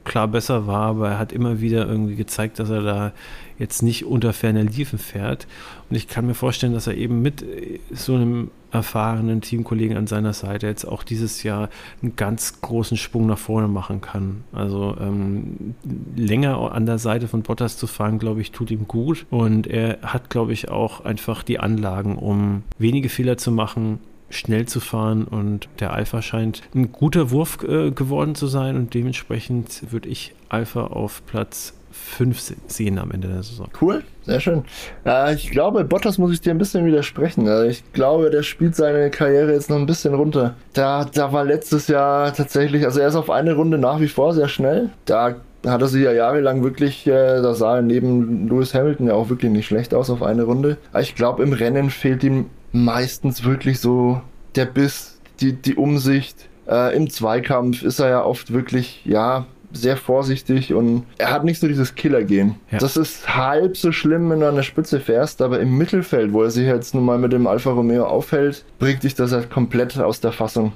[0.04, 3.12] klar besser war, aber er hat immer wieder irgendwie gezeigt, dass er da
[3.58, 5.48] jetzt nicht unter ferner Liefen fährt.
[5.90, 7.44] Und ich kann mir vorstellen, dass er eben mit
[7.90, 11.68] so einem erfahrenen Teamkollegen an seiner Seite jetzt auch dieses Jahr
[12.02, 14.44] einen ganz großen Sprung nach vorne machen kann.
[14.52, 15.74] Also ähm,
[16.14, 19.26] länger an der Seite von Bottas zu fahren, glaube ich, tut ihm gut.
[19.30, 24.66] Und er hat, glaube ich, auch einfach die Anlagen, um wenige Fehler zu machen, schnell
[24.66, 29.92] zu fahren und der Alpha scheint ein guter Wurf äh, geworden zu sein und dementsprechend
[29.92, 31.74] würde ich Alpha auf Platz
[32.16, 33.68] 5 sehen am Ende der Saison.
[33.80, 34.64] Cool, sehr schön.
[35.04, 37.48] Äh, ich glaube, Bottas muss ich dir ein bisschen widersprechen.
[37.48, 40.54] Also ich glaube, der spielt seine Karriere jetzt noch ein bisschen runter.
[40.72, 44.32] Da, da war letztes Jahr tatsächlich, also er ist auf eine Runde nach wie vor
[44.32, 44.90] sehr schnell.
[45.04, 49.14] Da hat er sich ja jahrelang wirklich, äh, da sah er neben Lewis Hamilton ja
[49.14, 50.76] auch wirklich nicht schlecht aus auf eine Runde.
[50.92, 54.20] Aber ich glaube, im Rennen fehlt ihm meistens wirklich so
[54.54, 56.48] der Biss, die, die Umsicht.
[56.68, 59.46] Äh, Im Zweikampf ist er ja oft wirklich, ja,
[59.80, 62.56] sehr vorsichtig und er hat nicht so dieses Killer-Gehen.
[62.70, 62.78] Ja.
[62.78, 66.42] Das ist halb so schlimm, wenn du an der Spitze fährst, aber im Mittelfeld, wo
[66.42, 69.98] er sich jetzt nun mal mit dem Alfa Romeo aufhält, bringt dich das halt komplett
[69.98, 70.72] aus der Fassung.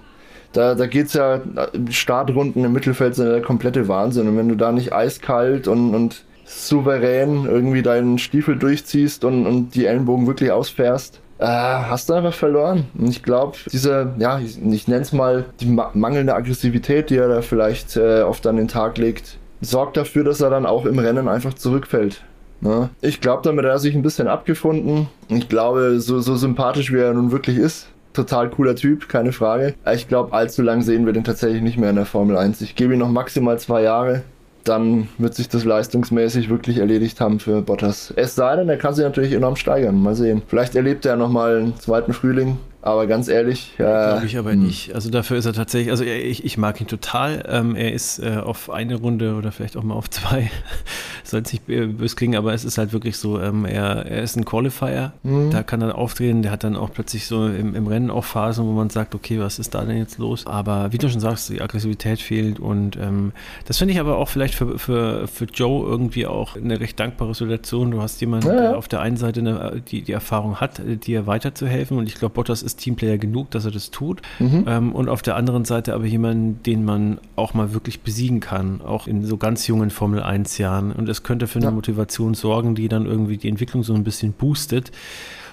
[0.53, 1.41] Da, da geht es ja,
[1.91, 4.29] Startrunden im Mittelfeld sind ja der komplette Wahnsinn.
[4.29, 9.75] Und wenn du da nicht eiskalt und, und souverän irgendwie deinen Stiefel durchziehst und, und
[9.77, 12.85] die Ellenbogen wirklich ausfährst, äh, hast du einfach verloren.
[12.97, 17.17] Und ich glaube, diese, ja, ich, ich nenne es mal die ma mangelnde Aggressivität, die
[17.17, 20.85] er da vielleicht äh, oft an den Tag legt, sorgt dafür, dass er dann auch
[20.85, 22.23] im Rennen einfach zurückfällt.
[22.61, 22.91] Ne?
[23.01, 25.09] Ich glaube, damit hat er sich ein bisschen abgefunden.
[25.29, 29.75] Ich glaube, so, so sympathisch wie er nun wirklich ist, total cooler Typ, keine Frage.
[29.95, 32.61] Ich glaube, allzu lang sehen wir den tatsächlich nicht mehr in der Formel 1.
[32.61, 34.23] Ich gebe ihm noch maximal zwei Jahre
[34.65, 38.13] dann wird sich das leistungsmäßig wirklich erledigt haben für Bottas.
[38.17, 40.01] Es sei denn, er kann sich natürlich enorm steigern.
[40.03, 40.43] Mal sehen.
[40.47, 42.59] Vielleicht erlebt er nochmal einen zweiten Frühling.
[42.83, 43.75] Aber ganz ehrlich.
[43.75, 44.63] Äh, Glaube ich aber hm.
[44.63, 44.95] nicht.
[44.95, 47.45] Also dafür ist er tatsächlich, also ich, ich mag ihn total.
[47.47, 50.51] Ähm, er ist äh, auf eine Runde oder vielleicht auch mal auf zwei,
[51.25, 54.37] soll es nicht böse klingen, aber es ist halt wirklich so, ähm, er, er ist
[54.37, 55.51] ein Qualifier, mhm.
[55.51, 58.65] da kann er auftreten, der hat dann auch plötzlich so im, im Rennen auch Phasen,
[58.67, 60.47] wo man sagt, okay, was ist da denn jetzt los?
[60.47, 63.33] Aber wie du schon sagst, die Aggressivität fehlt und ähm,
[63.67, 67.35] das finde ich aber auch vielleicht für, für, für Joe irgendwie auch eine recht dankbare
[67.35, 67.91] Situation.
[67.91, 68.55] Du hast jemanden, ja.
[68.55, 72.35] der auf der einen Seite eine, die, die Erfahrung hat, dir weiterzuhelfen und ich glaube,
[72.35, 74.23] Bottas ist ist Teamplayer genug, dass er das tut.
[74.39, 74.65] Mhm.
[74.67, 78.81] Ähm, und auf der anderen Seite aber jemanden, den man auch mal wirklich besiegen kann,
[78.81, 80.93] auch in so ganz jungen Formel 1 Jahren.
[80.93, 81.73] Und es könnte für eine ja.
[81.73, 84.91] Motivation sorgen, die dann irgendwie die Entwicklung so ein bisschen boostet.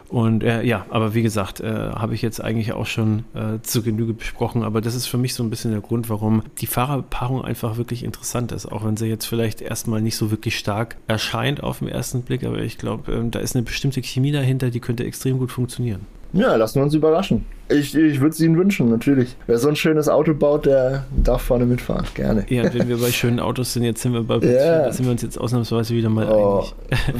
[0.09, 3.81] Und äh, ja, aber wie gesagt, äh, habe ich jetzt eigentlich auch schon äh, zu
[3.81, 4.63] Genüge besprochen.
[4.63, 8.03] Aber das ist für mich so ein bisschen der Grund, warum die Fahrerpaarung einfach wirklich
[8.03, 8.65] interessant ist.
[8.67, 12.45] Auch wenn sie jetzt vielleicht erstmal nicht so wirklich stark erscheint auf den ersten Blick.
[12.45, 16.05] Aber ich glaube, ähm, da ist eine bestimmte Chemie dahinter, die könnte extrem gut funktionieren.
[16.33, 17.45] Ja, lassen wir uns überraschen.
[17.69, 19.35] Ich, ich würde es Ihnen wünschen, natürlich.
[19.45, 22.05] Wer so ein schönes Auto baut, der darf vorne mitfahren.
[22.13, 22.45] Gerne.
[22.47, 24.85] Ja, wenn wir bei schönen Autos sind, jetzt sind wir bei yeah.
[24.85, 26.75] da sind wir uns jetzt ausnahmsweise wieder mal oh, einig.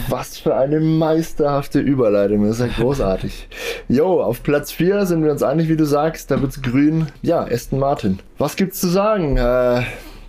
[0.10, 2.46] was für eine meisterhafte Überleitung.
[2.46, 3.50] Das ist ja großartig.
[3.90, 6.32] Jo, auf Platz 4 sind wir uns einig, wie du sagst.
[6.32, 7.08] Da wird's grün.
[7.22, 8.20] Ja, Aston Martin.
[8.38, 9.36] Was gibt's zu sagen?
[9.36, 9.82] Äh,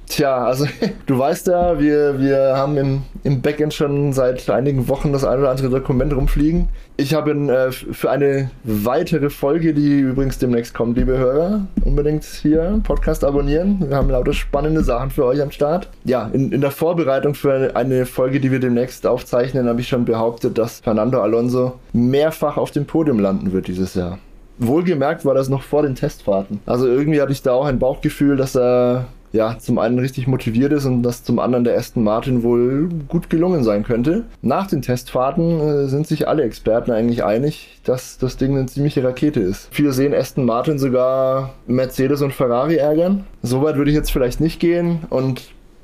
[0.09, 0.67] Tja, also
[1.07, 5.39] du weißt ja, wir, wir haben im, im Backend schon seit einigen Wochen das ein
[5.39, 6.69] oder andere Dokument rumfliegen.
[6.97, 12.81] Ich habe äh, für eine weitere Folge, die übrigens demnächst kommt, liebe Hörer, unbedingt hier
[12.85, 13.85] Podcast abonnieren.
[13.87, 15.89] Wir haben lauter spannende Sachen für euch am Start.
[16.05, 20.05] Ja, in, in der Vorbereitung für eine Folge, die wir demnächst aufzeichnen, habe ich schon
[20.07, 24.19] behauptet, dass Fernando Alonso mehrfach auf dem Podium landen wird dieses Jahr.
[24.59, 26.61] Wohlgemerkt war das noch vor den Testfahrten.
[26.67, 30.73] Also irgendwie hatte ich da auch ein Bauchgefühl, dass er ja, zum einen richtig motiviert
[30.73, 34.25] ist und dass zum anderen der Aston Martin wohl gut gelungen sein könnte.
[34.43, 39.05] Nach den Testfahrten äh, sind sich alle Experten eigentlich einig, dass das Ding eine ziemliche
[39.05, 39.69] Rakete ist.
[39.71, 43.25] Viele sehen Aston Martin sogar Mercedes und Ferrari ärgern.
[43.43, 45.43] Soweit würde ich jetzt vielleicht nicht gehen und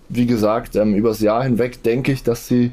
[0.08, 2.72] wie gesagt, ähm, übers Jahr hinweg denke ich, dass sie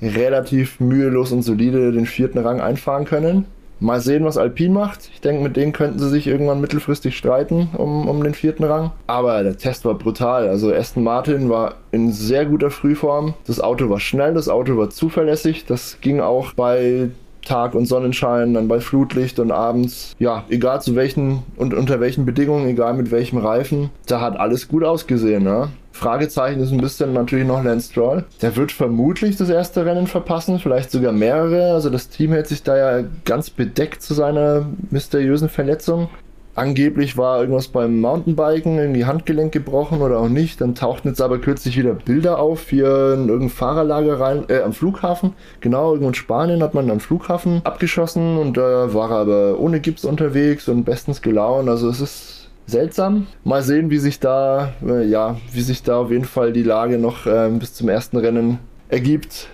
[0.00, 3.46] relativ mühelos und solide den vierten Rang einfahren können.
[3.82, 5.10] Mal sehen, was Alpine macht.
[5.12, 8.92] Ich denke, mit denen könnten sie sich irgendwann mittelfristig streiten um, um den vierten Rang.
[9.08, 10.48] Aber der Test war brutal.
[10.48, 13.34] Also Aston Martin war in sehr guter Frühform.
[13.44, 15.64] Das Auto war schnell, das Auto war zuverlässig.
[15.66, 17.10] Das ging auch bei
[17.44, 20.14] Tag und Sonnenschein, dann bei Flutlicht und abends.
[20.20, 24.68] Ja, egal zu welchen und unter welchen Bedingungen, egal mit welchem Reifen, da hat alles
[24.68, 25.42] gut ausgesehen.
[25.42, 25.70] Ne?
[25.92, 28.24] Fragezeichen ist ein bisschen natürlich noch Lance Stroll.
[28.40, 31.72] Der wird vermutlich das erste Rennen verpassen, vielleicht sogar mehrere.
[31.72, 36.08] Also das Team hält sich da ja ganz bedeckt zu seiner mysteriösen Verletzung.
[36.54, 40.60] Angeblich war irgendwas beim Mountainbiken, irgendwie Handgelenk gebrochen oder auch nicht.
[40.60, 44.74] Dann tauchten jetzt aber kürzlich wieder Bilder auf, hier in irgendein Fahrerlager rein, äh, am
[44.74, 45.32] Flughafen.
[45.60, 49.58] Genau, irgendwo in Spanien hat man am Flughafen abgeschossen und da äh, war er aber
[49.60, 51.70] ohne Gips unterwegs und bestens gelaunt.
[51.70, 53.26] Also es ist seltsam.
[53.44, 56.98] Mal sehen, wie sich da, äh, ja, wie sich da auf jeden Fall die Lage
[56.98, 59.48] noch äh, bis zum ersten Rennen ergibt.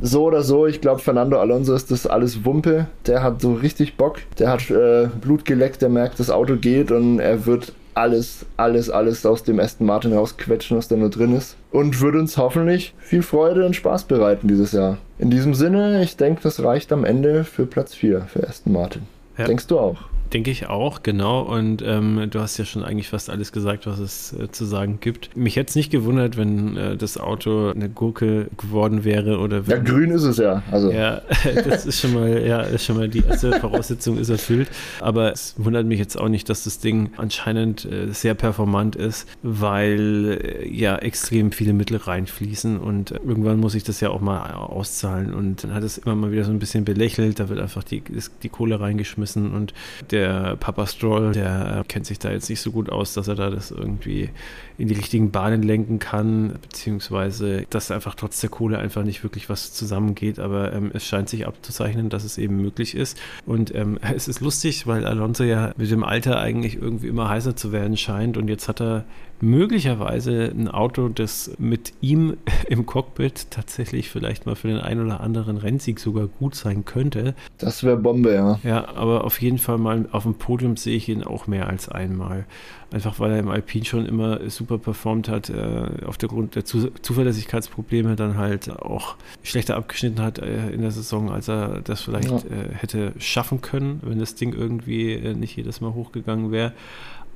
[0.00, 2.88] So oder so, ich glaube, Fernando Alonso ist das alles Wumpe.
[3.06, 4.18] Der hat so richtig Bock.
[4.38, 8.90] Der hat äh, Blut geleckt, der merkt, das Auto geht und er wird alles, alles,
[8.90, 11.56] alles aus dem Aston Martin rausquetschen, was da nur drin ist.
[11.70, 14.98] Und wird uns hoffentlich viel Freude und Spaß bereiten dieses Jahr.
[15.18, 19.02] In diesem Sinne, ich denke, das reicht am Ende für Platz 4 für Aston Martin.
[19.38, 19.44] Ja.
[19.44, 19.98] Denkst du auch?
[20.34, 21.42] Denke ich auch, genau.
[21.42, 24.98] Und ähm, du hast ja schon eigentlich fast alles gesagt, was es äh, zu sagen
[25.00, 25.36] gibt.
[25.36, 29.76] Mich hätte es nicht gewundert, wenn äh, das Auto eine Gurke geworden wäre oder wenn,
[29.76, 30.64] Ja, grün ist es ja.
[30.72, 30.90] Also.
[30.90, 31.22] Ja,
[31.64, 34.68] das ist schon mal, ja, ist schon mal die erste Voraussetzung ist erfüllt.
[34.98, 39.28] Aber es wundert mich jetzt auch nicht, dass das Ding anscheinend äh, sehr performant ist,
[39.44, 44.50] weil äh, ja extrem viele Mittel reinfließen und irgendwann muss ich das ja auch mal
[44.50, 45.32] auszahlen.
[45.32, 48.02] Und dann hat es immer mal wieder so ein bisschen belächelt, da wird einfach die,
[48.42, 49.74] die Kohle reingeschmissen und
[50.10, 53.28] der der Papa Stroll, der äh, kennt sich da jetzt nicht so gut aus, dass
[53.28, 54.30] er da das irgendwie
[54.78, 59.48] in die richtigen Bahnen lenken kann, beziehungsweise dass einfach trotz der Kohle einfach nicht wirklich
[59.48, 60.38] was zusammengeht.
[60.38, 63.18] Aber ähm, es scheint sich abzuzeichnen, dass es eben möglich ist.
[63.46, 67.54] Und ähm, es ist lustig, weil Alonso ja mit dem Alter eigentlich irgendwie immer heißer
[67.54, 68.36] zu werden scheint.
[68.36, 69.04] Und jetzt hat er
[69.40, 72.36] möglicherweise ein Auto, das mit ihm
[72.68, 77.34] im Cockpit tatsächlich vielleicht mal für den einen oder anderen Rennsieg sogar gut sein könnte.
[77.58, 78.58] Das wäre Bombe, ja.
[78.62, 81.88] Ja, aber auf jeden Fall mal auf dem Podium sehe ich ihn auch mehr als
[81.88, 82.46] einmal.
[82.92, 86.64] Einfach weil er im Alpin schon immer super performt hat, äh, auf der Grund der
[86.64, 92.02] Zu Zuverlässigkeitsprobleme dann halt auch schlechter abgeschnitten hat äh, in der Saison, als er das
[92.02, 92.36] vielleicht ja.
[92.36, 96.72] äh, hätte schaffen können, wenn das Ding irgendwie äh, nicht jedes Mal hochgegangen wäre.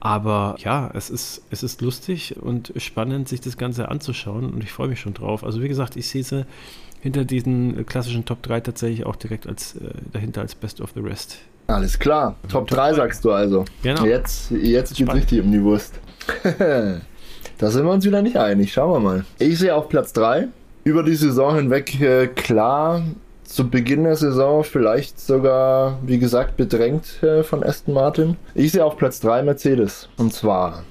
[0.00, 4.70] Aber ja, es ist, es ist lustig und spannend, sich das Ganze anzuschauen und ich
[4.72, 5.44] freue mich schon drauf.
[5.44, 6.46] Also wie gesagt, ich sehe sie
[7.00, 11.00] hinter diesen klassischen Top 3 tatsächlich auch direkt als äh, dahinter als Best of the
[11.00, 11.38] Rest.
[11.66, 12.37] Alles klar.
[12.48, 13.64] Top 3 sagst du also.
[13.82, 14.04] Genau.
[14.04, 15.94] Jetzt, jetzt geht richtig um die Wurst.
[17.58, 18.72] da sind wir uns wieder nicht einig.
[18.72, 19.24] Schauen wir mal.
[19.38, 20.48] Ich sehe auf Platz 3.
[20.84, 23.02] Über die Saison hinweg äh, klar
[23.48, 28.37] zu Beginn der Saison vielleicht sogar, wie gesagt, bedrängt äh, von Aston Martin.
[28.54, 30.08] Ich sehe auf Platz 3 Mercedes.
[30.18, 30.84] Und zwar,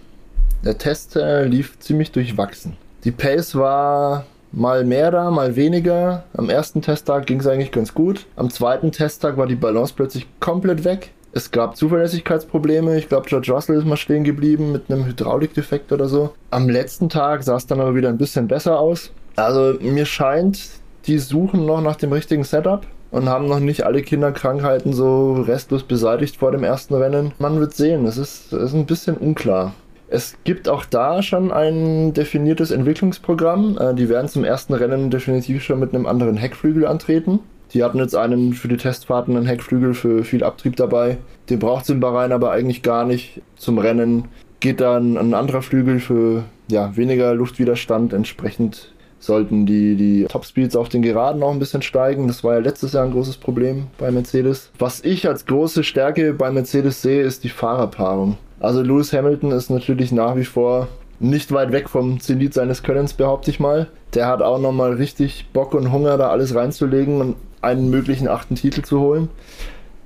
[0.65, 2.75] der Test äh, lief ziemlich durchwachsen.
[3.03, 6.23] Die Pace war mal mehr da, mal weniger.
[6.35, 8.25] Am ersten Testtag ging es eigentlich ganz gut.
[8.35, 11.11] Am zweiten Testtag war die Balance plötzlich komplett weg.
[11.33, 12.97] Es gab Zuverlässigkeitsprobleme.
[12.97, 16.33] Ich glaube, George Russell ist mal stehen geblieben mit einem Hydraulikdefekt oder so.
[16.49, 19.11] Am letzten Tag sah es dann aber wieder ein bisschen besser aus.
[19.35, 20.67] Also mir scheint,
[21.07, 25.83] die suchen noch nach dem richtigen Setup und haben noch nicht alle Kinderkrankheiten so restlos
[25.83, 27.33] beseitigt vor dem ersten Rennen.
[27.39, 29.73] Man wird sehen, es ist, ist ein bisschen unklar.
[30.09, 33.77] Es gibt auch da schon ein definiertes Entwicklungsprogramm.
[33.77, 37.39] Äh, die werden zum ersten Rennen definitiv schon mit einem anderen Heckflügel antreten.
[37.73, 41.17] Die hatten jetzt einen für die Testfahrten einen Heckflügel für viel Abtrieb dabei.
[41.49, 43.41] Den braucht es in Bahrain aber eigentlich gar nicht.
[43.57, 44.25] Zum Rennen
[44.61, 48.13] geht dann ein anderer Flügel für ja, weniger Luftwiderstand.
[48.13, 52.27] Entsprechend sollten die, die Topspeeds auf den Geraden noch ein bisschen steigen.
[52.27, 54.71] Das war ja letztes Jahr ein großes Problem bei Mercedes.
[54.77, 58.37] Was ich als große Stärke bei Mercedes sehe, ist die Fahrerpaarung.
[58.59, 60.87] Also Lewis Hamilton ist natürlich nach wie vor
[61.19, 63.87] nicht weit weg vom Zenit seines Könnens, behaupte ich mal.
[64.13, 68.55] Der hat auch nochmal richtig Bock und Hunger, da alles reinzulegen und einen möglichen achten
[68.55, 69.29] Titel zu holen.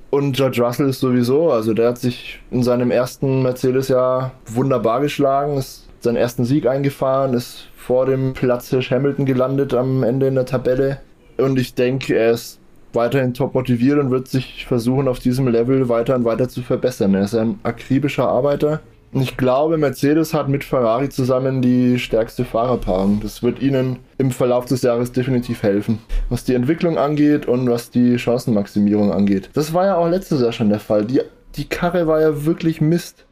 [0.10, 5.58] Und George Russell ist sowieso, also der hat sich in seinem ersten Mercedes-Jahr wunderbar geschlagen,
[5.58, 10.46] ist seinen ersten Sieg eingefahren, ist vor dem Platz Hamilton gelandet am Ende in der
[10.46, 11.00] Tabelle.
[11.38, 12.60] Und ich denke, er ist
[12.94, 17.16] weiterhin top motiviert und wird sich versuchen, auf diesem Level weiter und weiter zu verbessern.
[17.16, 18.82] Er ist ein akribischer Arbeiter.
[19.14, 23.20] Und ich glaube, Mercedes hat mit Ferrari zusammen die stärkste Fahrerpaarung.
[23.22, 27.90] Das wird ihnen im Verlauf des Jahres definitiv helfen, was die Entwicklung angeht und was
[27.90, 29.50] die Chancenmaximierung angeht.
[29.54, 31.06] Das war ja auch letztes Jahr schon der Fall.
[31.06, 31.22] Die,
[31.56, 33.26] die Karre war ja wirklich Mist.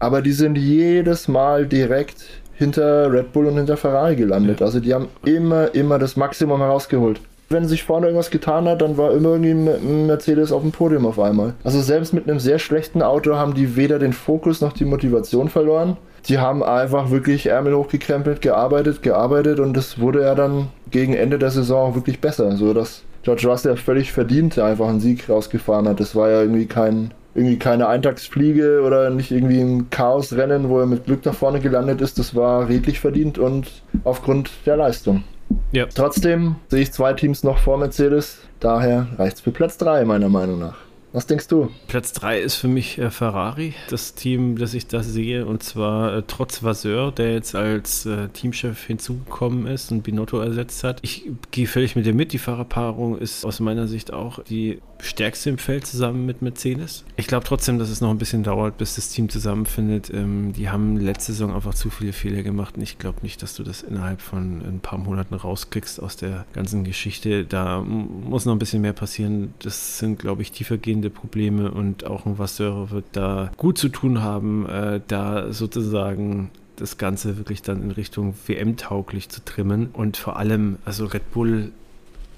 [0.00, 4.60] Aber die sind jedes Mal direkt hinter Red Bull und hinter Ferrari gelandet.
[4.60, 7.20] Also die haben immer, immer das Maximum herausgeholt.
[7.48, 11.04] Wenn sich vorne irgendwas getan hat, dann war immer irgendwie ein Mercedes auf dem Podium
[11.04, 11.54] auf einmal.
[11.64, 15.48] Also selbst mit einem sehr schlechten Auto haben die weder den Fokus noch die Motivation
[15.48, 15.96] verloren.
[16.28, 21.38] Die haben einfach wirklich Ärmel hochgekrempelt, gearbeitet, gearbeitet und das wurde ja dann gegen Ende
[21.38, 25.88] der Saison auch wirklich besser, so dass George Russell völlig verdient einfach einen Sieg rausgefahren
[25.88, 25.98] hat.
[25.98, 30.86] Das war ja irgendwie kein irgendwie keine Eintagsfliege oder nicht irgendwie ein Chaosrennen, wo er
[30.86, 32.18] mit Glück nach vorne gelandet ist.
[32.18, 35.24] Das war redlich verdient und aufgrund der Leistung.
[35.72, 35.86] Ja.
[35.86, 38.38] Trotzdem sehe ich zwei Teams noch vor Mercedes.
[38.60, 40.76] Daher reicht es für Platz 3, meiner Meinung nach.
[41.12, 41.70] Was denkst du?
[41.88, 46.18] Platz 3 ist für mich äh, Ferrari, das Team, das ich da sehe, und zwar
[46.18, 51.00] äh, trotz Vasseur, der jetzt als äh, Teamchef hinzugekommen ist und Binotto ersetzt hat.
[51.02, 52.32] Ich gehe völlig mit dir mit.
[52.32, 57.04] Die Fahrerpaarung ist aus meiner Sicht auch die stärkste im Feld zusammen mit Mercedes.
[57.16, 60.10] Ich glaube trotzdem, dass es noch ein bisschen dauert, bis das Team zusammenfindet.
[60.12, 63.54] Ähm, die haben letzte Saison einfach zu viele Fehler gemacht und ich glaube nicht, dass
[63.54, 67.44] du das innerhalb von ein paar Monaten rauskriegst aus der ganzen Geschichte.
[67.44, 69.54] Da muss noch ein bisschen mehr passieren.
[69.60, 74.22] Das sind, glaube ich, tiefergehende Probleme und auch ein Vasseur wird da gut zu tun
[74.22, 79.90] haben, äh, da sozusagen das Ganze wirklich dann in Richtung WM-tauglich zu trimmen.
[79.92, 81.72] Und vor allem, also Red Bull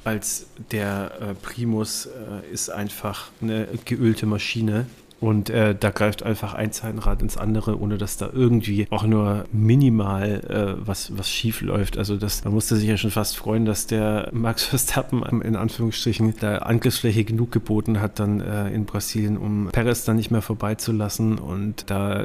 [0.05, 4.87] als der äh, Primus äh, ist einfach eine geölte Maschine.
[5.23, 9.45] Und äh, da greift einfach ein Zahnrad ins andere, ohne dass da irgendwie auch nur
[9.53, 10.41] minimal
[10.81, 11.97] äh, was, was schief läuft.
[11.97, 16.35] Also das, man musste sich ja schon fast freuen, dass der Max Verstappen in Anführungsstrichen
[16.41, 21.39] da Angriffsfläche genug geboten hat dann äh, in Brasilien, um Perez dann nicht mehr vorbeizulassen.
[21.39, 22.25] Und da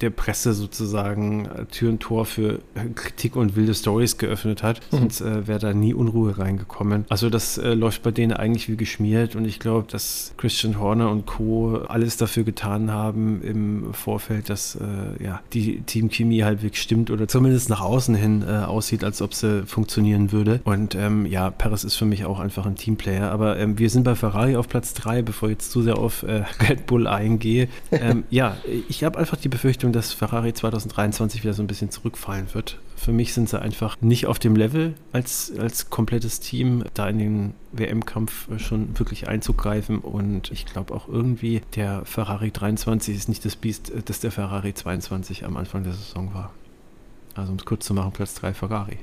[0.00, 4.80] der Presse sozusagen äh, Tür und Tor für äh, Kritik und wilde Stories geöffnet hat.
[4.92, 4.98] Mhm.
[4.98, 7.04] Sonst äh, wäre da nie Unruhe reingekommen.
[7.08, 11.10] Also das äh, läuft bei denen eigentlich wie geschmiert und ich glaube, dass Christian Horner
[11.10, 11.78] und Co.
[11.88, 17.68] alles dafür getan haben im Vorfeld, dass äh, ja, die Teamchemie halbwegs stimmt oder zumindest
[17.68, 20.60] nach außen hin äh, aussieht, als ob sie funktionieren würde.
[20.64, 23.30] Und ähm, ja, Paris ist für mich auch einfach ein Teamplayer.
[23.30, 26.24] Aber ähm, wir sind bei Ferrari auf Platz 3, bevor ich jetzt zu sehr auf
[26.24, 27.68] Red Bull eingehe.
[27.90, 28.56] Ähm, ja,
[28.88, 32.78] ich habe einfach die Befürchtung, dass Ferrari 2023 wieder so ein bisschen zurückfallen wird.
[32.96, 37.18] Für mich sind sie einfach nicht auf dem Level als, als komplettes Team, da in
[37.18, 39.98] den WM-Kampf schon wirklich einzugreifen.
[39.98, 44.74] Und ich glaube auch irgendwie, der Ferrari 23 ist nicht das Biest, das der Ferrari
[44.74, 46.52] 22 am Anfang der Saison war.
[47.34, 48.98] Also um es kurz zu machen, Platz 3 Ferrari.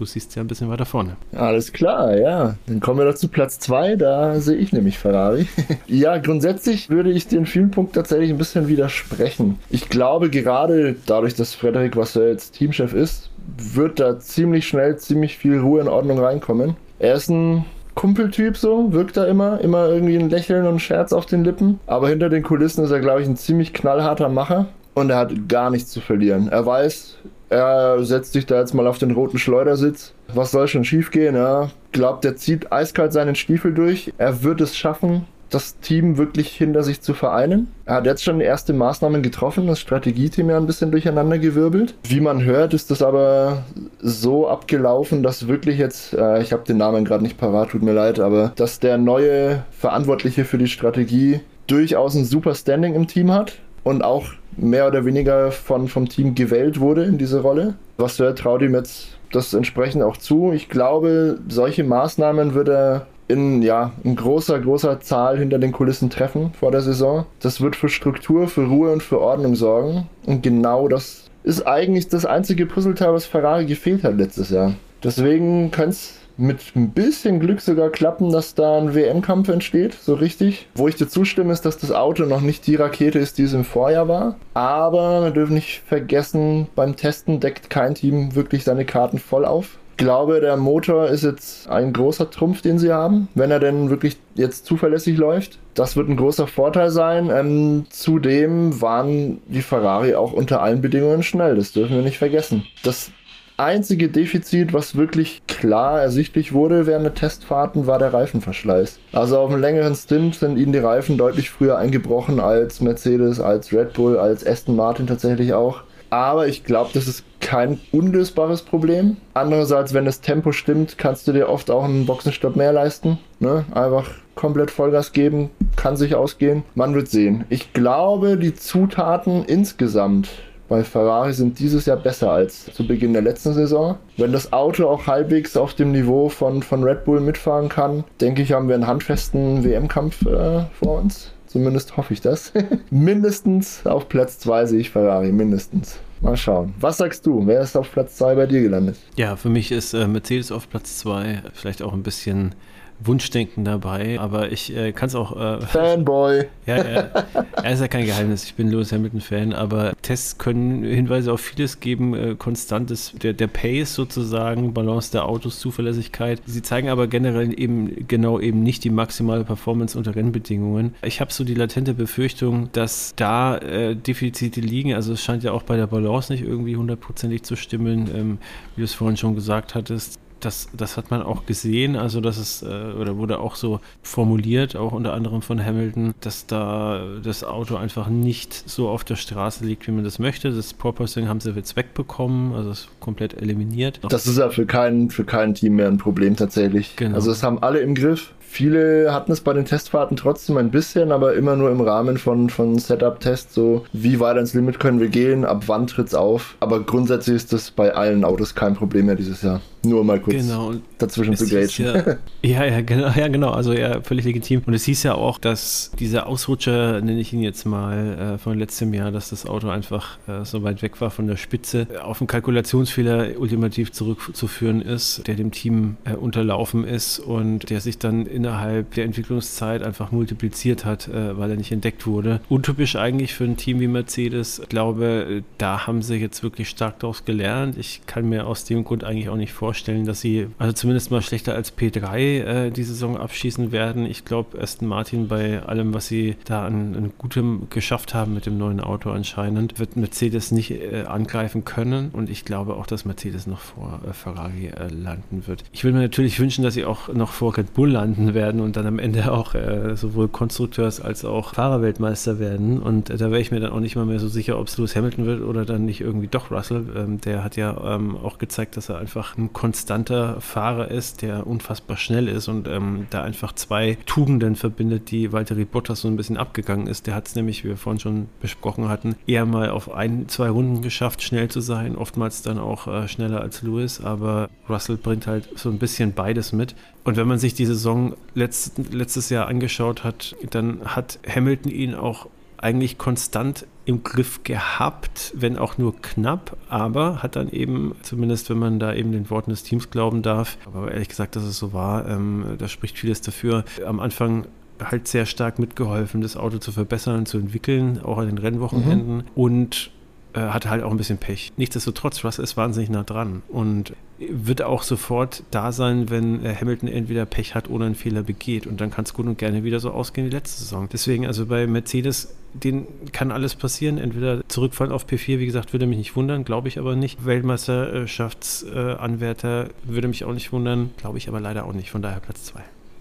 [0.00, 1.18] Du siehst ja ein bisschen weiter vorne.
[1.36, 2.54] Alles klar, ja.
[2.66, 3.96] Dann kommen wir doch zu Platz 2.
[3.96, 5.46] Da sehe ich nämlich Ferrari.
[5.86, 9.58] ja, grundsätzlich würde ich den Filmpunkt tatsächlich ein bisschen widersprechen.
[9.68, 13.28] Ich glaube, gerade dadurch, dass Frederik, was er jetzt Teamchef ist,
[13.58, 16.76] wird da ziemlich schnell ziemlich viel Ruhe und Ordnung reinkommen.
[16.98, 21.12] Er ist ein Kumpeltyp so, wirkt er immer, immer irgendwie ein Lächeln und ein Scherz
[21.12, 21.78] auf den Lippen.
[21.86, 25.46] Aber hinter den Kulissen ist er, glaube ich, ein ziemlich knallharter Macher und er hat
[25.46, 26.48] gar nichts zu verlieren.
[26.48, 27.18] Er weiß,
[27.50, 30.14] er setzt sich da jetzt mal auf den roten Schleudersitz.
[30.32, 31.34] Was soll schon schiefgehen?
[31.34, 31.70] Ja?
[31.92, 34.12] Glaubt, er zieht eiskalt seinen Stiefel durch.
[34.18, 37.68] Er wird es schaffen, das Team wirklich hinter sich zu vereinen.
[37.84, 41.96] Er hat jetzt schon erste Maßnahmen getroffen, das Strategieteam ja ein bisschen durcheinander gewirbelt.
[42.04, 43.64] Wie man hört, ist das aber
[44.00, 47.92] so abgelaufen, dass wirklich jetzt, äh, ich habe den Namen gerade nicht parat, tut mir
[47.92, 53.32] leid, aber dass der neue Verantwortliche für die Strategie durchaus ein super Standing im Team
[53.32, 54.26] hat und auch
[54.56, 57.74] mehr oder weniger von, vom Team gewählt wurde in diese Rolle.
[57.96, 60.52] Was traut ihm jetzt das entsprechend auch zu.
[60.52, 66.10] Ich glaube, solche Maßnahmen wird er in, ja, in großer, großer Zahl hinter den Kulissen
[66.10, 67.26] treffen vor der Saison.
[67.40, 70.08] Das wird für Struktur, für Ruhe und für Ordnung sorgen.
[70.26, 74.74] Und genau das ist eigentlich das einzige Puzzleteil, was Ferrari gefehlt hat letztes Jahr.
[75.02, 80.14] Deswegen könnte es mit ein bisschen Glück sogar klappen, dass da ein WM-Kampf entsteht, so
[80.14, 80.66] richtig.
[80.74, 83.52] Wo ich dir zustimme, ist, dass das Auto noch nicht die Rakete ist, die es
[83.52, 84.36] im Vorjahr war.
[84.54, 89.78] Aber wir dürfen nicht vergessen, beim Testen deckt kein Team wirklich seine Karten voll auf.
[89.92, 93.90] Ich glaube, der Motor ist jetzt ein großer Trumpf, den sie haben, wenn er denn
[93.90, 95.58] wirklich jetzt zuverlässig läuft.
[95.74, 97.30] Das wird ein großer Vorteil sein.
[97.30, 102.64] Ähm, zudem waren die Ferrari auch unter allen Bedingungen schnell, das dürfen wir nicht vergessen.
[102.82, 103.12] Das
[103.60, 108.98] einzige Defizit, was wirklich klar ersichtlich wurde während der Testfahrten, war der Reifenverschleiß.
[109.12, 113.72] Also auf einem längeren Stint sind ihnen die Reifen deutlich früher eingebrochen als Mercedes, als
[113.72, 115.82] Red Bull, als Aston Martin tatsächlich auch.
[116.08, 119.18] Aber ich glaube, das ist kein unlösbares Problem.
[119.32, 123.18] Andererseits, wenn das Tempo stimmt, kannst du dir oft auch einen Boxenstopp mehr leisten.
[123.38, 123.64] Ne?
[123.72, 126.64] Einfach komplett Vollgas geben, kann sich ausgehen.
[126.74, 127.44] Man wird sehen.
[127.48, 130.30] Ich glaube, die Zutaten insgesamt
[130.70, 133.98] bei Ferrari sind dieses Jahr besser als zu Beginn der letzten Saison.
[134.16, 138.42] Wenn das Auto auch halbwegs auf dem Niveau von, von Red Bull mitfahren kann, denke
[138.42, 141.32] ich, haben wir einen handfesten WM-Kampf äh, vor uns.
[141.48, 142.52] Zumindest hoffe ich das.
[142.90, 145.98] mindestens auf Platz 2 sehe ich Ferrari, mindestens.
[146.20, 146.72] Mal schauen.
[146.78, 147.44] Was sagst du?
[147.48, 148.96] Wer ist auf Platz 2 bei dir gelandet?
[149.16, 152.54] Ja, für mich ist äh, Mercedes auf Platz 2 vielleicht auch ein bisschen
[153.02, 155.36] Wunschdenken dabei, aber ich äh, kann es auch.
[155.36, 156.44] Äh, Fanboy!
[156.66, 157.26] Ja, er,
[157.62, 158.44] er ist ja kein Geheimnis.
[158.44, 162.14] Ich bin Lewis Hamilton-Fan, aber Tests können Hinweise auf vieles geben.
[162.14, 166.40] Äh, konstantes, der, der Pace sozusagen, Balance der Autos, Zuverlässigkeit.
[166.46, 170.94] Sie zeigen aber generell eben genau eben nicht die maximale Performance unter Rennbedingungen.
[171.02, 174.94] Ich habe so die latente Befürchtung, dass da äh, Defizite liegen.
[174.94, 178.38] Also es scheint ja auch bei der Balance nicht irgendwie hundertprozentig zu stimmen, ähm,
[178.76, 182.38] wie du es vorhin schon gesagt hattest das, das hat man auch gesehen, also das
[182.38, 182.66] ist, äh,
[182.98, 188.08] oder wurde auch so formuliert, auch unter anderem von Hamilton, dass da das Auto einfach
[188.08, 190.50] nicht so auf der Straße liegt, wie man das möchte.
[190.50, 194.00] Das Porpoising haben sie jetzt wegbekommen, also ist komplett eliminiert.
[194.08, 196.96] Das ist ja für kein, für kein Team mehr ein Problem tatsächlich.
[196.96, 197.14] Genau.
[197.14, 198.32] Also das haben alle im Griff.
[198.52, 202.50] Viele hatten es bei den Testfahrten trotzdem ein bisschen, aber immer nur im Rahmen von,
[202.50, 206.56] von Setup-Tests, so wie weit ins Limit können wir gehen, ab wann tritt's auf.
[206.58, 209.60] Aber grundsätzlich ist das bei allen Autos kein Problem mehr dieses Jahr.
[209.82, 210.74] Nur mal kurz genau.
[210.98, 211.86] dazwischen zu grätschen.
[211.86, 213.50] Ja, ja, ja, genau, ja, genau.
[213.50, 214.62] Also ja, völlig legitim.
[214.66, 218.58] Und es hieß ja auch, dass dieser Ausrutscher, nenne ich ihn jetzt mal, äh, von
[218.58, 222.20] letztem Jahr, dass das Auto einfach äh, so weit weg war von der Spitze, auf
[222.20, 228.26] einen Kalkulationsfehler ultimativ zurückzuführen ist, der dem Team äh, unterlaufen ist und der sich dann
[228.26, 232.40] in innerhalb der Entwicklungszeit einfach multipliziert hat, äh, weil er nicht entdeckt wurde.
[232.48, 234.60] Untypisch eigentlich für ein Team wie Mercedes.
[234.60, 237.76] Ich glaube, da haben sie jetzt wirklich stark daraus gelernt.
[237.78, 239.69] Ich kann mir aus dem Grund eigentlich auch nicht vorstellen,
[240.06, 244.06] dass sie, also zumindest mal schlechter als P3 äh, die Saison abschießen werden.
[244.06, 248.46] Ich glaube, Aston Martin bei allem, was sie da an, an Gutem geschafft haben mit
[248.46, 252.10] dem neuen Auto anscheinend, wird Mercedes nicht äh, angreifen können.
[252.12, 255.64] Und ich glaube auch, dass Mercedes noch vor äh, Ferrari äh, landen wird.
[255.72, 258.76] Ich würde mir natürlich wünschen, dass sie auch noch vor Red Bull landen werden und
[258.76, 262.80] dann am Ende auch äh, sowohl Konstrukteurs- als auch Fahrerweltmeister werden.
[262.80, 264.78] Und äh, da wäre ich mir dann auch nicht mal mehr so sicher, ob es
[264.78, 266.86] Lewis Hamilton wird oder dann nicht irgendwie doch Russell.
[266.96, 271.46] Ähm, der hat ja ähm, auch gezeigt, dass er einfach ein konstanter Fahrer ist, der
[271.46, 276.16] unfassbar schnell ist und ähm, da einfach zwei Tugenden verbindet, die Valtteri Bottas so ein
[276.16, 277.06] bisschen abgegangen ist.
[277.06, 280.48] Der hat es nämlich, wie wir vorhin schon besprochen hatten, eher mal auf ein, zwei
[280.48, 285.26] Runden geschafft, schnell zu sein, oftmals dann auch äh, schneller als Lewis, aber Russell bringt
[285.26, 286.74] halt so ein bisschen beides mit.
[287.04, 291.94] Und wenn man sich die Saison letzt, letztes Jahr angeschaut hat, dann hat Hamilton ihn
[291.94, 298.48] auch eigentlich konstant im Griff gehabt, wenn auch nur knapp, aber hat dann eben, zumindest
[298.48, 301.58] wenn man da eben den Worten des Teams glauben darf, aber ehrlich gesagt, dass es
[301.58, 303.64] so war, ähm, da spricht vieles dafür.
[303.84, 304.46] Am Anfang
[304.80, 309.24] halt sehr stark mitgeholfen, das Auto zu verbessern, zu entwickeln, auch an den Rennwochenenden mhm.
[309.34, 309.90] und
[310.38, 311.52] hatte halt auch ein bisschen Pech.
[311.56, 316.88] Nichtsdestotrotz, Russell ist wahnsinnig nah dran und wird auch sofort da sein, wenn äh, Hamilton
[316.88, 318.66] entweder Pech hat oder einen Fehler begeht.
[318.66, 320.88] Und dann kann es gut und gerne wieder so ausgehen wie letzte Saison.
[320.92, 323.96] Deswegen, also bei Mercedes, den kann alles passieren.
[323.98, 327.24] Entweder zurückfallen auf P4, wie gesagt, würde mich nicht wundern, glaube ich aber nicht.
[327.24, 331.90] Weltmeisterschaftsanwärter äh, würde mich auch nicht wundern, glaube ich aber leider auch nicht.
[331.90, 332.60] Von daher Platz 2.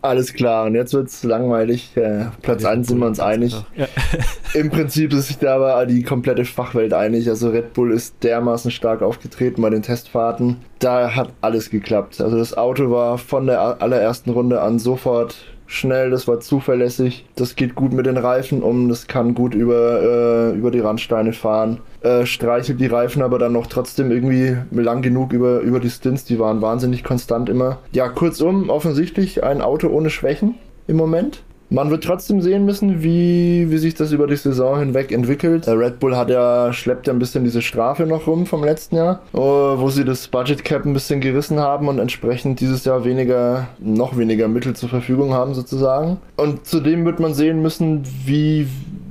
[0.05, 1.97] Alles klar, und jetzt wird es langweilig.
[1.97, 3.55] Äh, Platz 1 sind wir uns einig.
[3.75, 3.87] Ja.
[4.53, 7.27] Im Prinzip ist sich da aber die komplette Fachwelt einig.
[7.27, 10.57] Also Red Bull ist dermaßen stark aufgetreten bei den Testfahrten.
[10.77, 12.21] Da hat alles geklappt.
[12.21, 15.37] Also das Auto war von der allerersten Runde an sofort
[15.67, 20.01] schnell, das war zuverlässig, das geht gut mit den Reifen um, das kann gut über,
[20.01, 25.01] äh, über die Randsteine fahren, äh, streichelt die Reifen aber dann noch trotzdem irgendwie lang
[25.01, 27.79] genug über, über die Stints, die waren wahnsinnig konstant immer.
[27.91, 30.55] Ja, kurzum, offensichtlich ein Auto ohne Schwächen
[30.87, 31.43] im Moment.
[31.69, 35.67] Man wird trotzdem sehen müssen, wie, wie sich das über die Saison hinweg entwickelt.
[35.67, 39.21] Red Bull hat ja, schleppt ja ein bisschen diese Strafe noch rum vom letzten Jahr,
[39.33, 43.67] äh, wo sie das Budget Cap ein bisschen gerissen haben und entsprechend dieses Jahr weniger,
[43.79, 46.17] noch weniger Mittel zur Verfügung haben sozusagen.
[46.35, 48.67] Und zudem wird man sehen müssen, wie,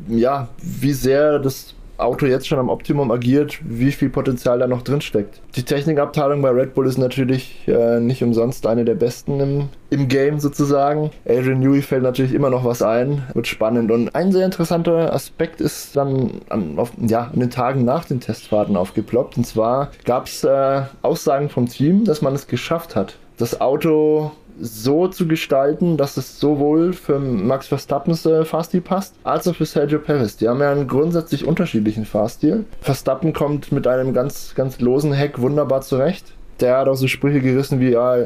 [0.09, 1.75] ja, wie sehr das
[2.05, 5.41] Auto jetzt schon am Optimum agiert, wie viel Potenzial da noch drin steckt.
[5.57, 10.09] Die Technikabteilung bei Red Bull ist natürlich äh, nicht umsonst eine der besten im, im
[10.09, 11.11] Game sozusagen.
[11.27, 13.91] Adrian Newey fällt natürlich immer noch was ein, wird spannend.
[13.91, 18.21] Und ein sehr interessanter Aspekt ist dann an, auf, ja, an den Tagen nach den
[18.21, 19.37] Testfahrten aufgeploppt.
[19.37, 24.31] Und zwar gab es äh, Aussagen vom Team, dass man es geschafft hat, das Auto
[24.61, 29.67] so zu gestalten, dass es sowohl für Max Verstappens äh, Fahrstil passt, als auch für
[29.67, 30.37] Sergio Perez.
[30.37, 32.65] Die haben ja einen grundsätzlich unterschiedlichen Fahrstil.
[32.81, 36.33] Verstappen kommt mit einem ganz, ganz losen Heck wunderbar zurecht.
[36.61, 38.17] Der hat auch so Sprüche gerissen wie, ja,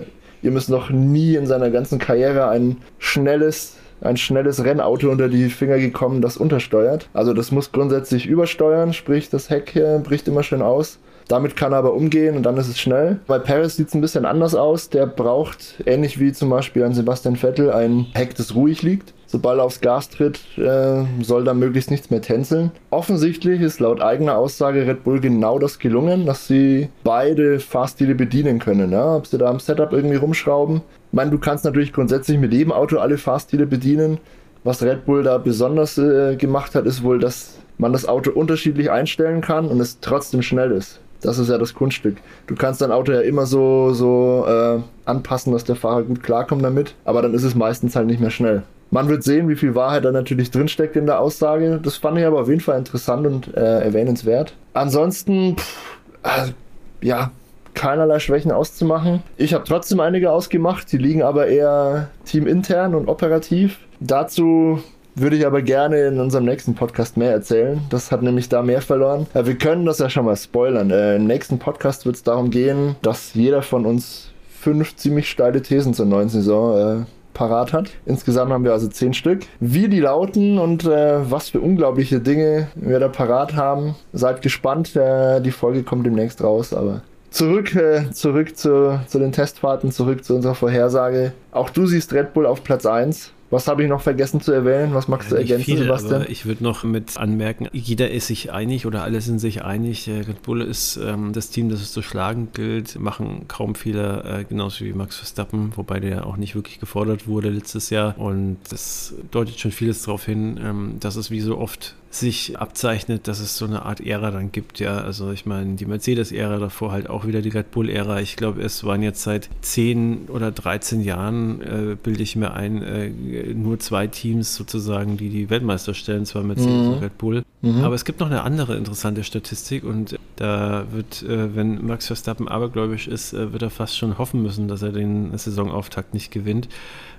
[0.42, 5.48] ihr müsst noch nie in seiner ganzen Karriere ein schnelles ein schnelles Rennauto unter die
[5.48, 7.08] Finger gekommen, das untersteuert.
[7.14, 9.74] Also das muss grundsätzlich übersteuern, sprich das Heck
[10.04, 11.00] bricht immer schön aus.
[11.28, 13.20] Damit kann er aber umgehen und dann ist es schnell.
[13.26, 14.88] Bei Paris sieht es ein bisschen anders aus.
[14.88, 19.12] Der braucht, ähnlich wie zum Beispiel an Sebastian Vettel, ein Heck, das ruhig liegt.
[19.26, 22.70] Sobald er aufs Gas tritt, äh, soll da möglichst nichts mehr tänzeln.
[22.88, 28.58] Offensichtlich ist laut eigener Aussage Red Bull genau das gelungen, dass sie beide Fahrstile bedienen
[28.58, 28.90] können.
[28.90, 29.16] Ja?
[29.16, 30.76] Ob sie da am Setup irgendwie rumschrauben.
[30.76, 34.18] Ich meine, du kannst natürlich grundsätzlich mit jedem Auto alle Fahrstile bedienen.
[34.64, 38.90] Was Red Bull da besonders äh, gemacht hat, ist wohl, dass man das Auto unterschiedlich
[38.90, 41.00] einstellen kann und es trotzdem schnell ist.
[41.20, 42.16] Das ist ja das Kunststück.
[42.46, 46.62] Du kannst dein Auto ja immer so, so äh, anpassen, dass der Fahrer gut klarkommt
[46.62, 48.62] damit, aber dann ist es meistens halt nicht mehr schnell.
[48.90, 51.78] Man wird sehen, wie viel Wahrheit da natürlich drinsteckt in der Aussage.
[51.82, 54.54] Das fand ich aber auf jeden Fall interessant und äh, erwähnenswert.
[54.72, 55.92] Ansonsten, pff,
[56.22, 57.30] äh, ja,
[57.74, 59.22] keinerlei Schwächen auszumachen.
[59.36, 63.78] Ich habe trotzdem einige ausgemacht, die liegen aber eher teamintern und operativ.
[64.00, 64.80] Dazu
[65.20, 67.80] würde ich aber gerne in unserem nächsten Podcast mehr erzählen.
[67.90, 69.26] Das hat nämlich da mehr verloren.
[69.34, 70.90] Wir können das ja schon mal spoilern.
[70.90, 75.62] Äh, Im nächsten Podcast wird es darum gehen, dass jeder von uns fünf ziemlich steile
[75.62, 77.04] Thesen zur neuen Saison äh,
[77.34, 77.90] parat hat.
[78.04, 79.42] Insgesamt haben wir also zehn Stück.
[79.60, 83.94] Wie die lauten und äh, was für unglaubliche Dinge wir da parat haben.
[84.12, 84.96] Seid gespannt.
[84.96, 90.24] Äh, die Folge kommt demnächst raus, aber Zurück, äh, zurück zu, zu den Testfahrten, zurück
[90.24, 91.32] zu unserer Vorhersage.
[91.52, 94.92] Auch du siehst Red Bull auf Platz 1 Was habe ich noch vergessen zu erwähnen?
[94.94, 96.26] Was magst ja, du ergänzen, viel, Sebastian?
[96.28, 100.08] ich würde noch mit anmerken, jeder ist sich einig oder alle sind sich einig.
[100.08, 104.44] Red Bull ist ähm, das Team, das es zu schlagen gilt, machen kaum Fehler, äh,
[104.44, 108.18] genauso wie Max Verstappen, wobei der auch nicht wirklich gefordert wurde letztes Jahr.
[108.18, 113.28] Und das deutet schon vieles darauf hin, ähm, dass es wie so oft sich abzeichnet,
[113.28, 114.98] dass es so eine Art Ära dann gibt, ja.
[114.98, 118.20] Also ich meine, die Mercedes-Ära davor halt auch wieder die Red Bull-Ära.
[118.20, 122.82] Ich glaube, es waren jetzt seit 10 oder 13 Jahren, äh, bilde ich mir ein,
[122.82, 123.10] äh,
[123.54, 126.92] nur zwei Teams sozusagen, die die Weltmeister stellen, zwar Mercedes mhm.
[126.92, 127.42] und Red Bull.
[127.60, 127.84] Mhm.
[127.84, 132.46] Aber es gibt noch eine andere interessante Statistik und da wird, äh, wenn Max Verstappen
[132.46, 136.68] abergläubisch ist, äh, wird er fast schon hoffen müssen, dass er den Saisonauftakt nicht gewinnt.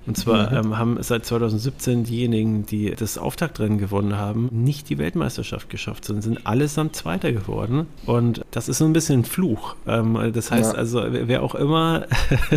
[0.08, 0.58] Und zwar mhm.
[0.58, 6.22] ähm, haben seit 2017 diejenigen, die das Auftaktrennen gewonnen haben, nicht die Weltmeisterschaft geschafft, sondern
[6.22, 7.88] sind allesamt Zweiter geworden.
[8.06, 9.76] Und das ist so ein bisschen ein Fluch.
[9.86, 10.80] Ähm, das heißt ja.
[10.80, 12.06] also, wer auch immer,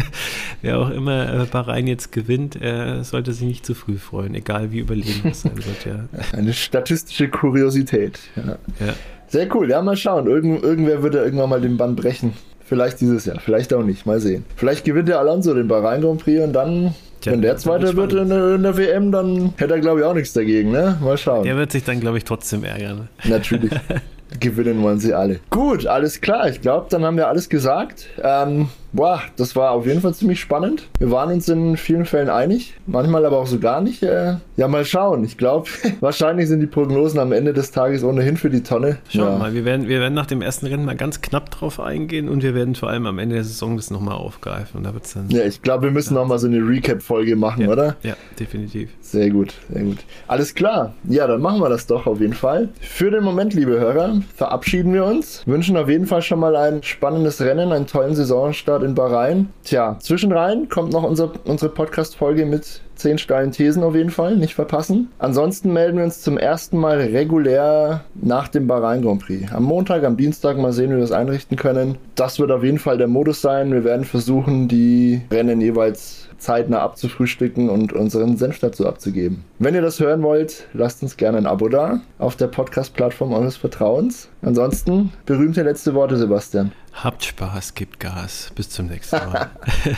[0.63, 4.71] wer auch immer äh, Bahrain jetzt gewinnt, äh, sollte sich nicht zu früh freuen, egal
[4.71, 5.85] wie überlegen es sein wird.
[5.85, 6.07] Ja.
[6.33, 8.21] Eine statistische Kuriosität.
[8.37, 8.59] Ja.
[8.79, 8.95] ja.
[9.33, 10.27] Sehr cool, ja, mal schauen.
[10.27, 12.35] Irgend, irgendwer würde irgendwann mal den Bann brechen.
[12.61, 14.05] Vielleicht dieses Jahr, vielleicht auch nicht.
[14.05, 14.45] Mal sehen.
[14.57, 18.13] Vielleicht gewinnt der Alonso den Bahrain Grand Prix und dann Tja, Wenn der Zweite wird
[18.13, 20.99] in, in, der WM, dann hätte er, glaube ich, auch nichts dagegen, ne?
[21.01, 21.45] Mal schauen.
[21.45, 23.09] Der wird sich dann, glaube ich, trotzdem ärgern.
[23.25, 23.71] Natürlich.
[24.41, 25.39] Gewinnen wollen sie alle.
[25.49, 26.49] Gut, alles klar.
[26.49, 28.09] Ich glaube, dann haben wir alles gesagt.
[28.23, 30.89] Ähm, boah, das war auf jeden Fall ziemlich spannend.
[30.99, 34.03] Wir waren uns in vielen Fällen einig, manchmal aber auch so gar nicht.
[34.03, 35.25] Äh, ja, mal schauen.
[35.25, 35.69] Ich glaube,
[36.01, 38.99] wahrscheinlich sind die Prognosen am Ende des Tages ohnehin für die Tonne.
[39.09, 39.39] Schauen ja.
[39.39, 42.43] mal, wir werden, wir werden nach dem ersten Rennen mal ganz knapp drauf eingehen und
[42.43, 44.79] wir werden vor allem am Ende der Saison das nochmal aufgreifen.
[44.79, 46.21] Und da wird's dann ja, ich glaube, wir müssen ja.
[46.21, 47.97] nochmal so eine Recap-Folge machen, ja, oder?
[48.03, 48.91] Ja, definitiv.
[49.01, 49.99] Sehr gut, sehr gut.
[50.29, 50.95] Alles klar.
[51.09, 52.69] Ja, dann machen wir das doch auf jeden Fall.
[52.81, 55.43] Für den Moment, liebe Hörer, verabschieden wir uns.
[55.47, 59.49] Wünschen auf jeden Fall schon mal ein spannendes Rennen, einen tollen Saisonstart in Bahrain.
[59.65, 64.55] Tja, zwischenrein kommt noch unser, unsere Podcast-Folge mit 10 steilen Thesen auf jeden Fall, nicht
[64.55, 65.09] verpassen.
[65.19, 69.53] Ansonsten melden wir uns zum ersten Mal regulär nach dem Bahrain Grand Prix.
[69.53, 71.99] Am Montag, am Dienstag mal sehen, wie wir das einrichten können.
[72.15, 73.73] Das wird auf jeden Fall der Modus sein.
[73.73, 79.45] Wir werden versuchen, die Rennen jeweils zeitnah abzufrühstücken und unseren Senf dazu abzugeben.
[79.59, 83.57] Wenn ihr das hören wollt, lasst uns gerne ein Abo da auf der Podcast-Plattform eures
[83.57, 84.29] Vertrauens.
[84.43, 86.73] Ansonsten berühmte letzte Worte, Sebastian.
[86.93, 88.53] Habt Spaß, gibt Gas.
[88.55, 89.51] Bis zum nächsten Mal.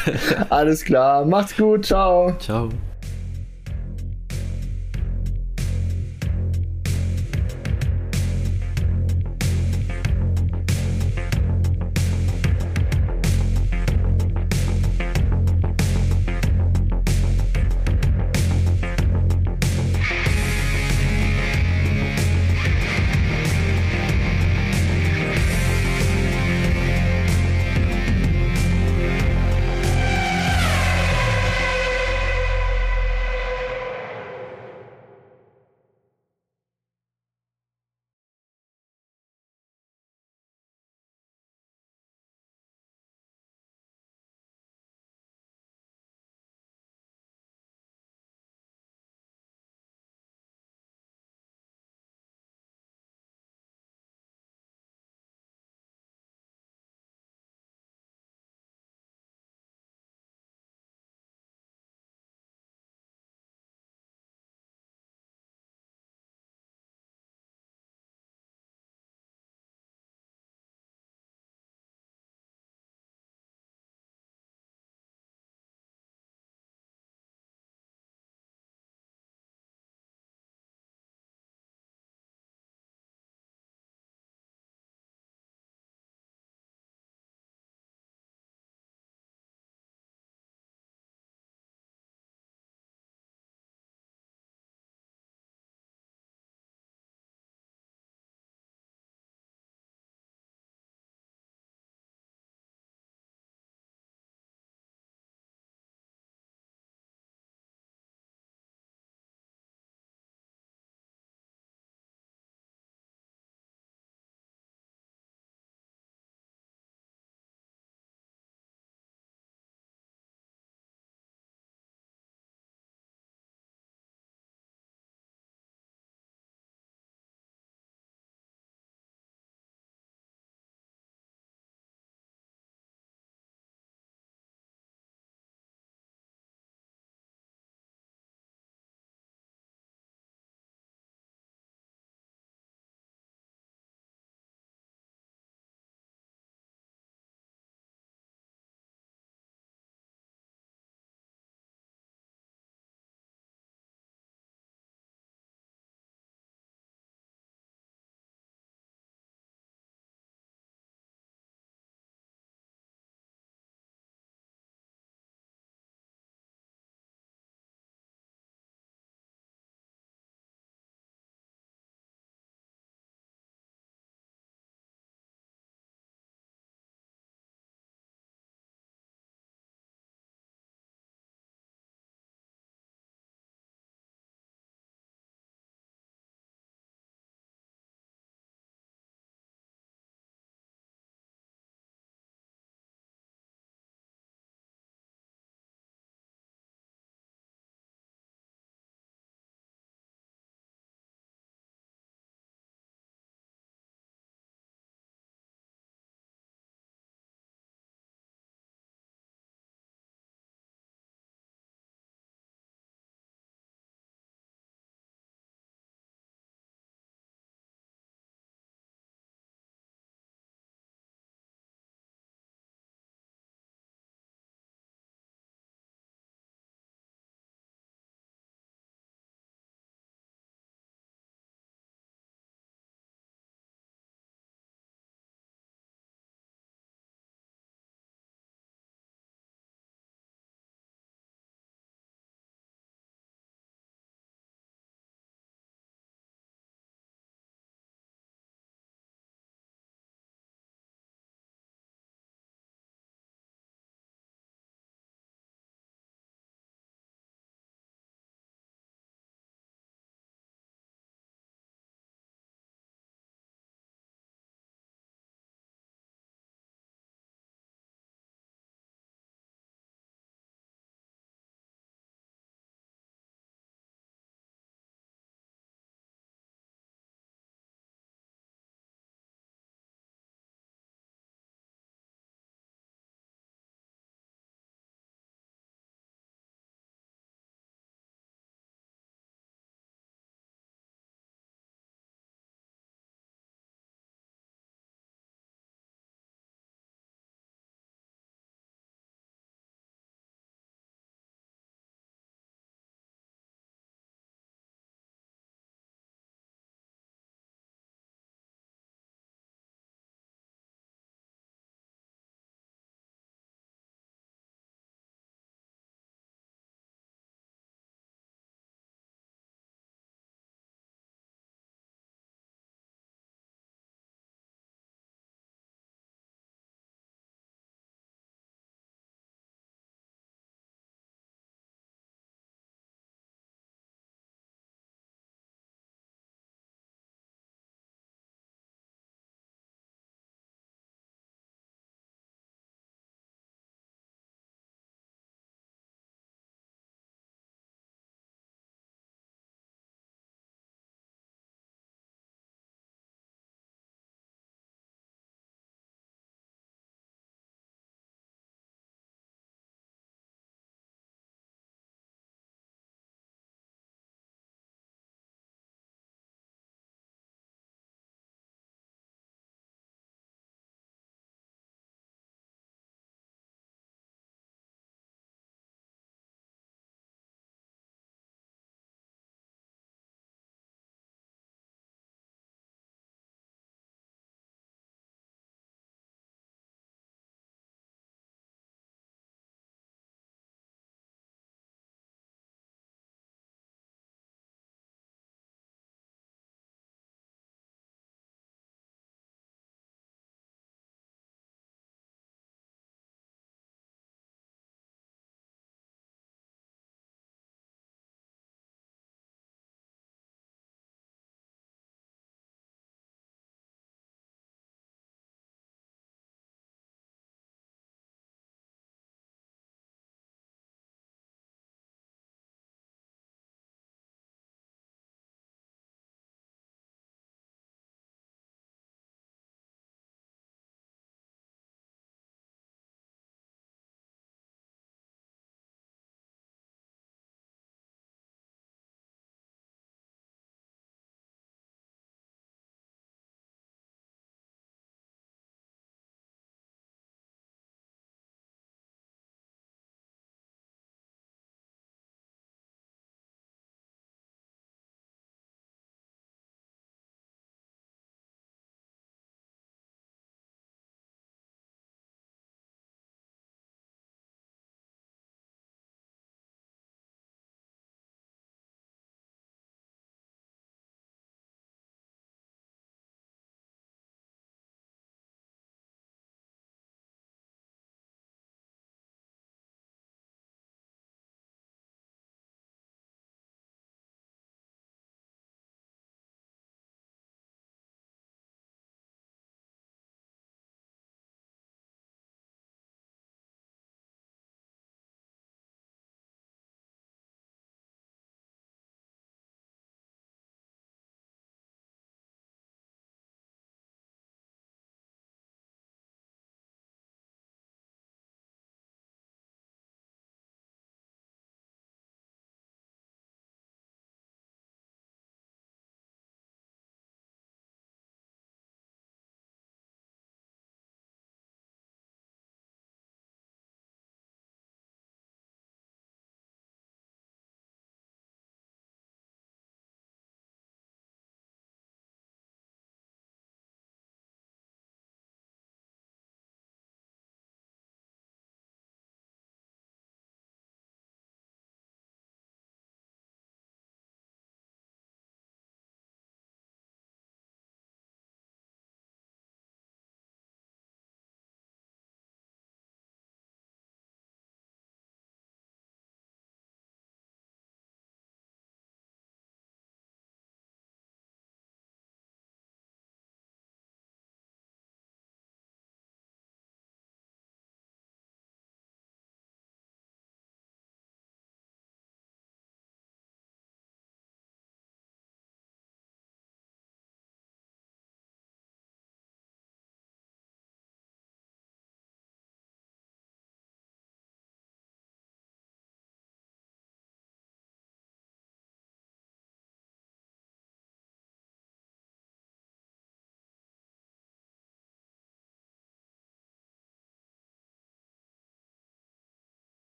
[0.50, 2.36] Alles klar, macht's gut, ciao.
[2.38, 2.68] Ciao.